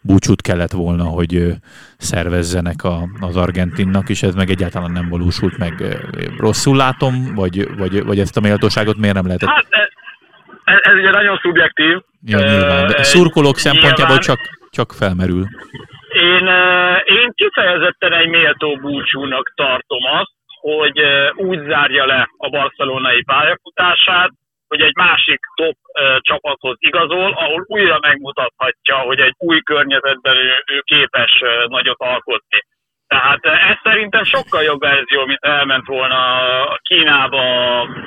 búcsút 0.02 0.42
kellett 0.42 0.72
volna, 0.72 1.04
hogy 1.04 1.54
szervezzenek 1.98 2.84
a, 2.84 3.08
az 3.20 3.36
argentinnak, 3.36 4.08
és 4.08 4.22
ez 4.22 4.34
meg 4.34 4.50
egyáltalán 4.50 4.90
nem 4.90 5.08
valósult 5.08 5.58
meg. 5.58 5.72
Rosszul 6.38 6.76
látom, 6.76 7.34
vagy, 7.34 7.76
vagy, 7.76 8.04
vagy 8.04 8.18
ezt 8.18 8.36
a 8.36 8.40
méltóságot 8.40 8.96
miért 8.96 9.14
nem 9.14 9.26
lehetett? 9.26 9.48
Hát, 9.48 9.66
ez, 10.64 10.78
ez 10.80 10.94
ugye 10.94 11.10
nagyon 11.10 11.38
szubjektív. 11.42 11.98
Ja, 12.24 12.38
nyilván, 12.38 12.86
de 12.86 12.94
a 12.98 13.02
szurkolók 13.02 13.58
szempontjából 13.58 14.18
csak, 14.18 14.38
csak 14.70 14.92
felmerül. 14.92 15.44
Én, 16.12 16.46
én 17.04 17.32
kifejezetten 17.34 18.12
egy 18.12 18.28
méltó 18.28 18.76
búcsúnak 18.76 19.52
tartom 19.54 20.04
azt, 20.20 20.32
hogy 20.62 20.98
úgy 21.34 21.60
zárja 21.68 22.06
le 22.06 22.28
a 22.36 22.48
barcelonai 22.48 23.22
pályafutását, 23.22 24.30
hogy 24.68 24.80
egy 24.80 24.96
másik 24.96 25.40
top 25.54 25.76
csapathoz 26.18 26.76
igazol, 26.78 27.32
ahol 27.32 27.64
újra 27.66 27.98
megmutathatja, 28.00 28.96
hogy 28.96 29.20
egy 29.20 29.34
új 29.38 29.60
környezetben 29.60 30.36
ő, 30.36 30.62
ő 30.66 30.80
képes 30.84 31.42
nagyot 31.66 32.00
alkotni. 32.00 32.60
Tehát 33.06 33.44
ez 33.44 33.76
szerintem 33.82 34.24
sokkal 34.24 34.62
jobb 34.62 34.80
verzió, 34.80 35.26
mint 35.26 35.44
elment 35.44 35.86
volna 35.86 36.20
Kínába, 36.88 37.46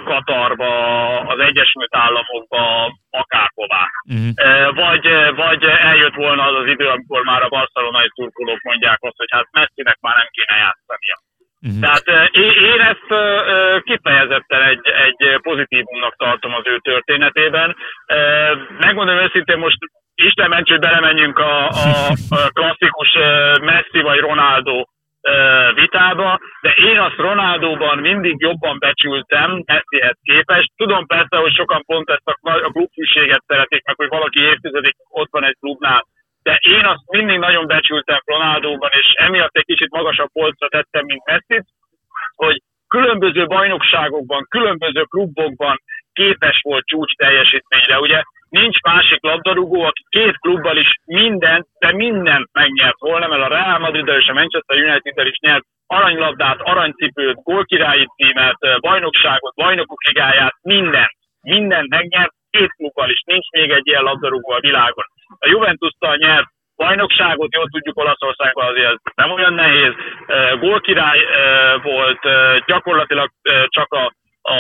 Katarba, 0.06 0.72
az 1.20 1.40
Egyesült 1.40 1.96
Államokba, 1.96 2.94
akárhová. 3.10 3.86
Uh-huh. 4.10 4.76
Vagy, 4.76 5.06
vagy 5.36 5.64
eljött 5.64 6.16
volna 6.16 6.44
az 6.44 6.56
az 6.62 6.68
idő, 6.68 6.88
amikor 6.88 7.24
már 7.24 7.42
a 7.42 7.50
barcelonai 7.50 8.10
szurkolók 8.16 8.62
mondják 8.62 8.98
azt, 9.02 9.18
hogy 9.18 9.32
hát 9.32 9.48
Messinek 9.52 9.98
már 10.02 10.16
nem 10.16 10.28
kéne 10.32 10.56
játszania. 10.58 11.18
Uh-huh. 11.62 11.80
Tehát 11.82 12.30
én 12.72 12.82
ezt 12.82 13.10
kifejezetten 13.84 14.62
egy, 14.62 14.88
egy 14.88 15.40
pozitívumnak 15.42 16.16
tartom 16.16 16.54
az 16.54 16.64
ő 16.66 16.78
történetében. 16.78 17.76
Megmondom 18.80 19.18
őszintén, 19.18 19.58
most 19.58 19.78
Isten 20.16 20.50
ments, 20.50 20.70
hogy 20.70 20.80
belemenjünk 20.80 21.40
a, 21.40 21.68
a, 21.68 22.50
klasszikus 22.54 23.18
Messi 23.62 24.02
vagy 24.02 24.20
Ronaldo 24.20 24.84
vitába, 25.74 26.40
de 26.62 26.72
én 26.72 27.00
azt 27.00 27.16
Ronaldóban 27.16 27.98
mindig 27.98 28.36
jobban 28.38 28.80
becsültem 28.80 29.64
Messihez 29.66 30.18
képest. 30.22 30.72
Tudom 30.76 31.06
persze, 31.06 31.38
hogy 31.38 31.54
sokan 31.54 31.84
pont 31.86 32.10
ezt 32.10 32.28
a, 32.28 32.50
a 32.50 32.72
szeretik, 33.48 33.86
meg 33.86 33.96
hogy 33.96 34.08
valaki 34.08 34.40
évtizedik 34.42 34.96
ott 35.10 35.32
van 35.32 35.44
egy 35.44 35.56
klubnál, 35.60 36.06
de 36.48 36.56
én 36.62 36.86
azt 36.86 37.10
mindig 37.12 37.38
nagyon 37.38 37.68
becsültem 37.68 38.20
Ronaldóban, 38.26 38.90
és 38.94 39.14
emiatt 39.16 39.56
egy 39.56 39.66
kicsit 39.66 39.92
magasabb 39.92 40.32
polcra 40.34 40.68
tettem, 40.68 41.06
mint 41.06 41.26
messi 41.26 41.64
hogy 42.36 42.62
különböző 42.88 43.46
bajnokságokban, 43.46 44.46
különböző 44.50 45.02
klubokban 45.04 45.78
képes 46.14 46.60
volt 46.62 46.86
csúcs 46.86 47.16
teljesítményre. 47.16 48.00
Ugye 48.00 48.22
nincs 48.50 48.80
másik 48.82 49.22
labdarúgó, 49.22 49.82
aki 49.84 50.04
két 50.10 50.38
klubbal 50.38 50.78
is 50.78 50.92
mindent, 51.06 51.66
de 51.80 51.92
mindent 51.94 52.50
megnyert 52.52 53.00
volna, 53.00 53.28
mert 53.28 53.42
a 53.42 53.48
Real 53.48 53.80
madrid 53.80 54.08
és 54.08 54.28
a 54.28 54.34
Manchester 54.34 54.78
united 54.78 55.28
is 55.28 55.38
nyert 55.40 55.64
aranylabdát, 55.88 56.60
aranycipőt, 56.62 57.44
gólkirályi 57.44 58.06
címet, 58.16 58.58
bajnokságot, 58.80 59.56
bajnokok 59.56 60.04
ligáját, 60.08 60.54
mindent. 60.62 61.16
Mindent 61.42 61.90
megnyert, 61.90 62.34
két 62.50 62.72
klubbal 62.78 63.10
is, 63.10 63.22
nincs 63.26 63.50
még 63.50 63.70
egy 63.70 63.88
ilyen 63.88 64.04
labdarúgó 64.04 64.52
a 64.52 64.60
világon. 64.60 65.06
A 65.40 65.48
Juventus-tal 65.48 66.16
nyert 66.16 66.48
bajnokságot, 66.76 67.54
jól 67.54 67.68
tudjuk 67.70 68.00
Olaszországban 68.00 68.68
azért 68.68 68.92
ez 68.92 68.98
nem 69.16 69.32
olyan 69.32 69.54
nehéz. 69.54 69.94
Gólkirály 70.60 71.20
volt, 71.82 72.20
gyakorlatilag 72.66 73.30
csak 73.68 73.94
a, 73.94 74.12
a, 74.42 74.58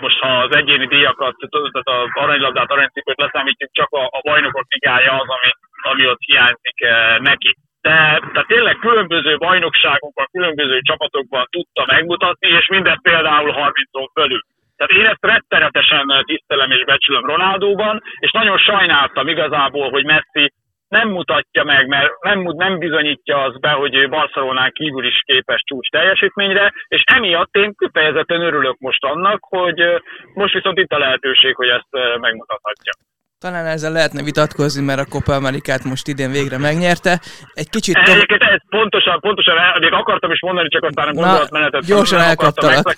most 0.00 0.18
ha 0.18 0.38
az 0.38 0.56
egyéni 0.56 0.86
díjakat, 0.86 1.34
tehát 1.38 1.86
az 1.86 2.08
aranylabdát, 2.12 2.70
aranycipőt 2.70 3.20
leszámítjuk, 3.20 3.70
csak 3.72 3.88
a, 3.90 4.04
a 4.04 4.20
bajnokok 4.22 4.64
ligája 4.68 5.12
az, 5.12 5.28
ami, 5.28 5.50
ami 5.82 6.06
ott 6.06 6.20
hiányzik 6.20 6.78
neki. 7.18 7.56
De 7.80 8.20
tehát 8.32 8.46
tényleg 8.46 8.76
különböző 8.76 9.36
bajnokságokban, 9.36 10.26
különböző 10.32 10.80
csapatokban 10.80 11.46
tudta 11.50 11.84
megmutatni, 11.86 12.48
és 12.48 12.66
mindez 12.66 12.98
például 13.02 13.54
30-on 13.56 14.08
fölül. 14.12 14.40
Tehát 14.76 14.92
én 14.92 15.06
ezt 15.06 15.24
rettenetesen 15.24 16.24
tisztelem 16.26 16.70
és 16.70 16.84
becsülöm 16.84 17.24
Ronaldóban, 17.24 18.02
és 18.18 18.30
nagyon 18.30 18.58
sajnáltam 18.58 19.28
igazából, 19.28 19.90
hogy 19.90 20.04
Messi 20.04 20.52
nem 20.88 21.08
mutatja 21.08 21.64
meg, 21.64 21.86
mert 21.86 22.12
nem, 22.20 22.40
nem 22.40 22.78
bizonyítja 22.78 23.42
az 23.42 23.58
be, 23.60 23.70
hogy 23.70 23.94
ő 23.94 24.08
Barcelonán 24.08 24.70
kívül 24.72 25.06
is 25.06 25.22
képes 25.24 25.62
csúcs 25.64 25.90
teljesítményre, 25.90 26.72
és 26.88 27.02
emiatt 27.06 27.54
én 27.54 27.74
kifejezetten 27.78 28.40
örülök 28.40 28.78
most 28.78 29.04
annak, 29.04 29.38
hogy 29.48 30.02
most 30.34 30.54
viszont 30.54 30.78
itt 30.78 30.92
a 30.92 30.98
lehetőség, 30.98 31.54
hogy 31.54 31.68
ezt 31.68 32.18
megmutathatja. 32.20 32.92
Talán 33.38 33.66
ezzel 33.66 33.92
lehetne 33.92 34.22
vitatkozni, 34.22 34.82
mert 34.82 35.00
a 35.00 35.04
Copa 35.04 35.34
Amerikát 35.34 35.84
most 35.84 36.08
idén 36.08 36.30
végre 36.30 36.58
megnyerte. 36.58 37.20
Egy 37.52 37.70
kicsit... 37.70 37.94
To- 37.94 38.08
Egyébként 38.08 38.42
ez 38.42 38.60
pontosan, 38.68 39.20
pontosan, 39.20 39.54
még 39.80 39.92
akartam 39.92 40.30
is 40.30 40.40
mondani, 40.40 40.68
csak 40.68 40.84
aztán 40.84 41.14
gondolatmenetet... 41.14 41.84
Gyorsan 41.84 42.20
elkaptalak. 42.20 42.94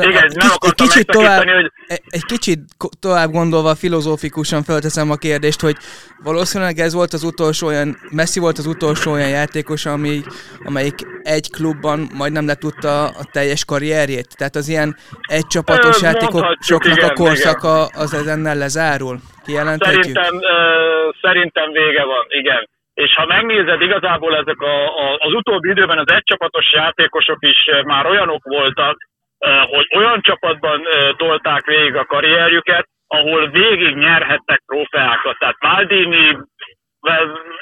Igen, 0.00 0.30
nem 0.34 0.48
egy 0.60 0.74
kicsit 0.74 1.06
tovább, 1.06 1.48
hogy... 1.48 1.72
Egy 2.06 2.24
kicsit 2.24 2.60
tovább 3.00 3.30
gondolva 3.30 3.74
filozófikusan 3.74 4.62
felteszem 4.62 5.10
a 5.10 5.16
kérdést, 5.16 5.60
hogy 5.60 5.76
valószínűleg 6.22 6.78
ez 6.78 6.92
volt 6.92 7.12
az 7.12 7.22
utolsó 7.22 7.66
olyan, 7.66 7.96
Messi 8.10 8.40
volt 8.40 8.58
az 8.58 8.66
utolsó 8.66 9.12
olyan 9.12 9.28
játékos, 9.28 9.86
ami, 9.86 10.20
amelyik 10.64 10.94
egy 11.22 11.50
klubban 11.50 12.10
majdnem 12.14 12.46
letudta 12.46 13.04
a 13.04 13.24
teljes 13.32 13.64
karrierjét. 13.64 14.36
Tehát 14.36 14.56
az 14.56 14.68
ilyen 14.68 14.96
egy 15.20 15.46
csapatos 15.46 16.02
játékosoknak 16.02 17.02
a 17.02 17.12
korszaka 17.12 17.86
az 17.86 18.14
ezennel 18.14 18.56
lezárul. 18.56 19.20
Kijelenthetjük? 19.44 20.02
Szerintem, 20.02 20.34
uh, 20.36 21.14
szerintem 21.20 21.72
vége 21.72 22.04
van, 22.04 22.24
igen. 22.28 22.68
És 22.94 23.14
ha 23.14 23.26
megnézed, 23.26 23.80
igazából 23.80 24.36
ezek 24.36 24.60
a, 24.60 24.76
a, 25.04 25.16
az 25.18 25.32
utóbbi 25.32 25.68
időben 25.68 25.98
az 25.98 26.10
egycsapatos 26.10 26.72
játékosok 26.72 27.38
is 27.40 27.70
már 27.84 28.06
olyanok 28.06 28.44
voltak, 28.44 28.96
hogy 29.70 29.86
olyan 29.96 30.20
csapatban 30.22 30.82
tolták 31.16 31.64
végig 31.64 31.96
a 31.96 32.04
karrierjüket, 32.04 32.88
ahol 33.06 33.48
végig 33.48 33.94
nyerhettek 33.96 34.62
trófeákat. 34.66 35.38
Tehát 35.38 35.56
Maldini, 35.60 36.38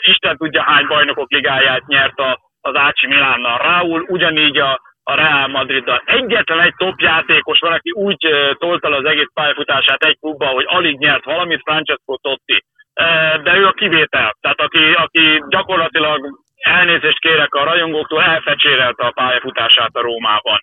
Isten 0.01 0.37
tudja 0.37 0.63
hány 0.63 0.87
bajnokok 0.87 1.31
ligáját 1.31 1.87
nyert 1.87 2.21
az 2.61 2.75
Ácsi 2.75 3.07
Milánnal. 3.07 3.59
Raúl 3.59 4.05
ugyanígy 4.09 4.59
a, 4.59 4.81
a 5.11 5.15
Real 5.15 5.49
Madriddal. 5.49 6.03
Egyetlen 6.05 6.61
egy 6.61 6.75
top 6.77 7.01
játékos 7.01 7.59
van, 7.59 7.73
aki 7.73 7.91
úgy 7.91 8.29
tolta 8.59 8.89
az 8.89 9.05
egész 9.05 9.31
pályafutását 9.35 10.05
egy 10.05 10.19
klubba, 10.21 10.47
hogy 10.47 10.65
alig 10.69 10.99
nyert 10.99 11.25
valamit, 11.25 11.63
Francesco 11.65 12.17
Totti. 12.17 12.65
De 13.43 13.57
ő 13.57 13.67
a 13.67 13.73
kivétel. 13.73 14.37
Tehát 14.41 14.61
aki, 14.61 14.93
aki 14.93 15.43
gyakorlatilag 15.49 16.39
elnézést 16.57 17.19
kérek 17.19 17.55
a 17.55 17.65
rajongóktól, 17.65 18.23
elfecsérelte 18.23 19.07
a 19.07 19.11
pályafutását 19.11 19.95
a 19.95 20.01
Rómában. 20.01 20.59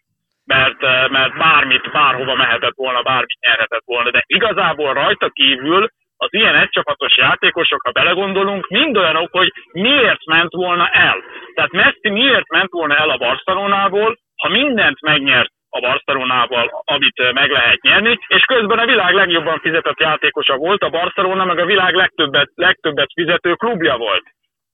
Mert, 0.45 0.81
mert 1.09 1.37
bármit, 1.37 1.91
bárhova 1.91 2.35
mehetett 2.35 2.75
volna, 2.75 3.01
bármit 3.01 3.39
nyerhetett 3.39 3.83
volna. 3.85 4.11
De 4.11 4.23
igazából 4.25 4.93
rajta 4.93 5.29
kívül 5.29 5.87
az 6.17 6.27
ilyen 6.31 6.55
egycsapatos 6.55 7.17
játékosok, 7.17 7.81
ha 7.83 7.91
belegondolunk, 7.91 8.67
mind 8.67 8.97
olyanok, 8.97 9.29
hogy 9.31 9.51
miért 9.71 10.25
ment 10.25 10.53
volna 10.53 10.87
el. 10.87 11.23
Tehát 11.55 11.71
Messi 11.71 12.09
miért 12.09 12.49
ment 12.49 12.71
volna 12.71 12.95
el 12.95 13.09
a 13.09 13.17
Barcelonából, 13.17 14.17
ha 14.37 14.49
mindent 14.49 15.01
megnyert 15.01 15.51
a 15.69 15.79
Barcelonával, 15.79 16.83
amit 16.85 17.33
meg 17.33 17.49
lehet 17.49 17.81
nyerni, 17.81 18.19
és 18.27 18.43
közben 18.43 18.79
a 18.79 18.85
világ 18.85 19.13
legjobban 19.13 19.59
fizetett 19.59 19.99
játékosa 19.99 20.57
volt, 20.57 20.83
a 20.83 20.89
Barcelona 20.89 21.45
meg 21.45 21.59
a 21.59 21.65
világ 21.65 21.93
legtöbbet, 21.93 22.49
legtöbbet 22.55 23.09
fizető 23.13 23.53
klubja 23.53 23.97
volt. 23.97 24.23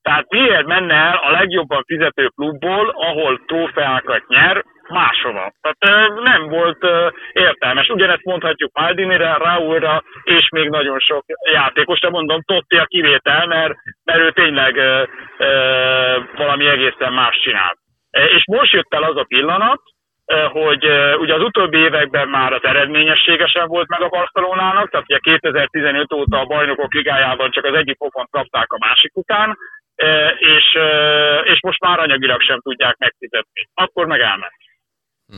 Tehát 0.02 0.26
miért 0.30 0.66
menne 0.66 0.94
el 0.94 1.20
a 1.24 1.32
legjobban 1.32 1.84
fizető 1.86 2.28
klubból, 2.36 2.90
ahol 2.90 3.42
trófeákat 3.46 4.28
nyer, 4.28 4.64
máshova. 4.90 5.54
Tehát 5.62 6.14
nem 6.24 6.48
volt 6.48 6.86
értelmes. 7.34 7.88
Ugyanezt 7.88 8.24
mondhatjuk 8.24 8.72
Maldinire, 8.74 9.34
Raúlra, 9.34 10.04
és 10.24 10.50
még 10.50 10.70
nagyon 10.70 11.00
sok 11.00 11.24
játékosra, 11.54 12.10
mondom, 12.10 12.42
Totti 12.42 12.78
a 12.78 12.86
kivétel, 12.86 13.48
mert, 13.48 13.74
mert 14.04 14.20
ő 14.20 14.32
tényleg 14.32 14.76
valami 16.36 16.68
egészen 16.68 17.14
más 17.14 17.40
csinál. 17.44 17.83
És 18.14 18.44
most 18.46 18.72
jött 18.72 18.94
el 18.94 19.04
az 19.04 19.18
a 19.18 19.24
pillanat, 19.28 19.82
hogy 20.52 20.84
ugye 21.18 21.34
az 21.34 21.42
utóbbi 21.42 21.78
években 21.78 22.28
már 22.28 22.54
az 22.54 22.64
eredményességesen 22.64 23.68
volt 23.68 23.88
meg 23.88 24.02
a 24.02 24.08
Barcelonának, 24.08 24.90
tehát 24.90 25.06
ugye 25.10 25.20
2015 25.20 26.14
óta 26.14 26.40
a 26.40 26.46
bajnokok 26.46 26.94
ligájában 26.94 27.52
csak 27.52 27.66
az 27.66 27.74
egyik 27.74 27.98
pofont 27.98 28.30
kapták 28.30 28.72
a 28.72 28.86
másik 28.88 29.12
után, 29.16 29.58
és, 30.38 30.78
és 31.44 31.60
most 31.62 31.80
már 31.80 32.00
anyagilag 32.00 32.42
sem 32.42 32.60
tudják 32.62 32.98
megfizetni. 32.98 33.70
Akkor 33.74 34.06
meg 34.06 34.20
elment. 34.20 34.58
Hm. 35.28 35.38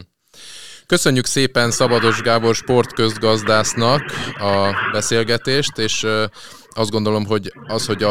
Köszönjük 0.88 1.26
szépen 1.26 1.70
Szabados 1.72 2.22
Gábor 2.22 2.56
sportközgazdásznak 2.56 4.02
a 4.40 4.90
beszélgetést, 4.92 5.78
és 5.78 6.04
azt 6.76 6.92
gondolom, 6.92 7.26
hogy 7.26 7.46
az, 7.68 7.88
hogy 7.88 8.04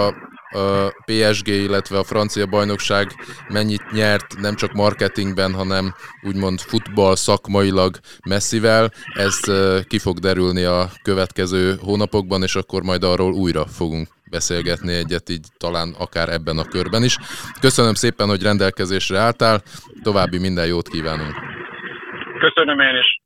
a 0.54 0.94
PSG, 1.04 1.48
illetve 1.48 1.98
a 1.98 2.04
francia 2.04 2.46
bajnokság 2.46 3.08
mennyit 3.48 3.90
nyert 3.90 4.40
nem 4.40 4.54
csak 4.54 4.72
marketingben, 4.72 5.54
hanem 5.54 5.94
úgymond 6.22 6.60
futball 6.60 7.16
szakmailag 7.16 7.96
messzivel, 8.24 8.90
ez 9.14 9.40
ki 9.86 9.98
fog 9.98 10.18
derülni 10.18 10.62
a 10.62 10.88
következő 11.02 11.76
hónapokban, 11.80 12.42
és 12.42 12.54
akkor 12.54 12.82
majd 12.82 13.02
arról 13.04 13.32
újra 13.32 13.66
fogunk 13.66 14.08
beszélgetni 14.30 14.92
egyet, 14.92 15.30
így 15.30 15.46
talán 15.58 15.94
akár 15.98 16.28
ebben 16.28 16.58
a 16.58 16.64
körben 16.64 17.02
is. 17.04 17.16
Köszönöm 17.60 17.94
szépen, 17.94 18.28
hogy 18.28 18.42
rendelkezésre 18.42 19.18
álltál, 19.18 19.62
további 20.02 20.38
minden 20.38 20.66
jót 20.66 20.88
kívánunk! 20.88 21.34
Köszönöm 22.38 22.80
én 22.80 22.96
is! 22.96 23.22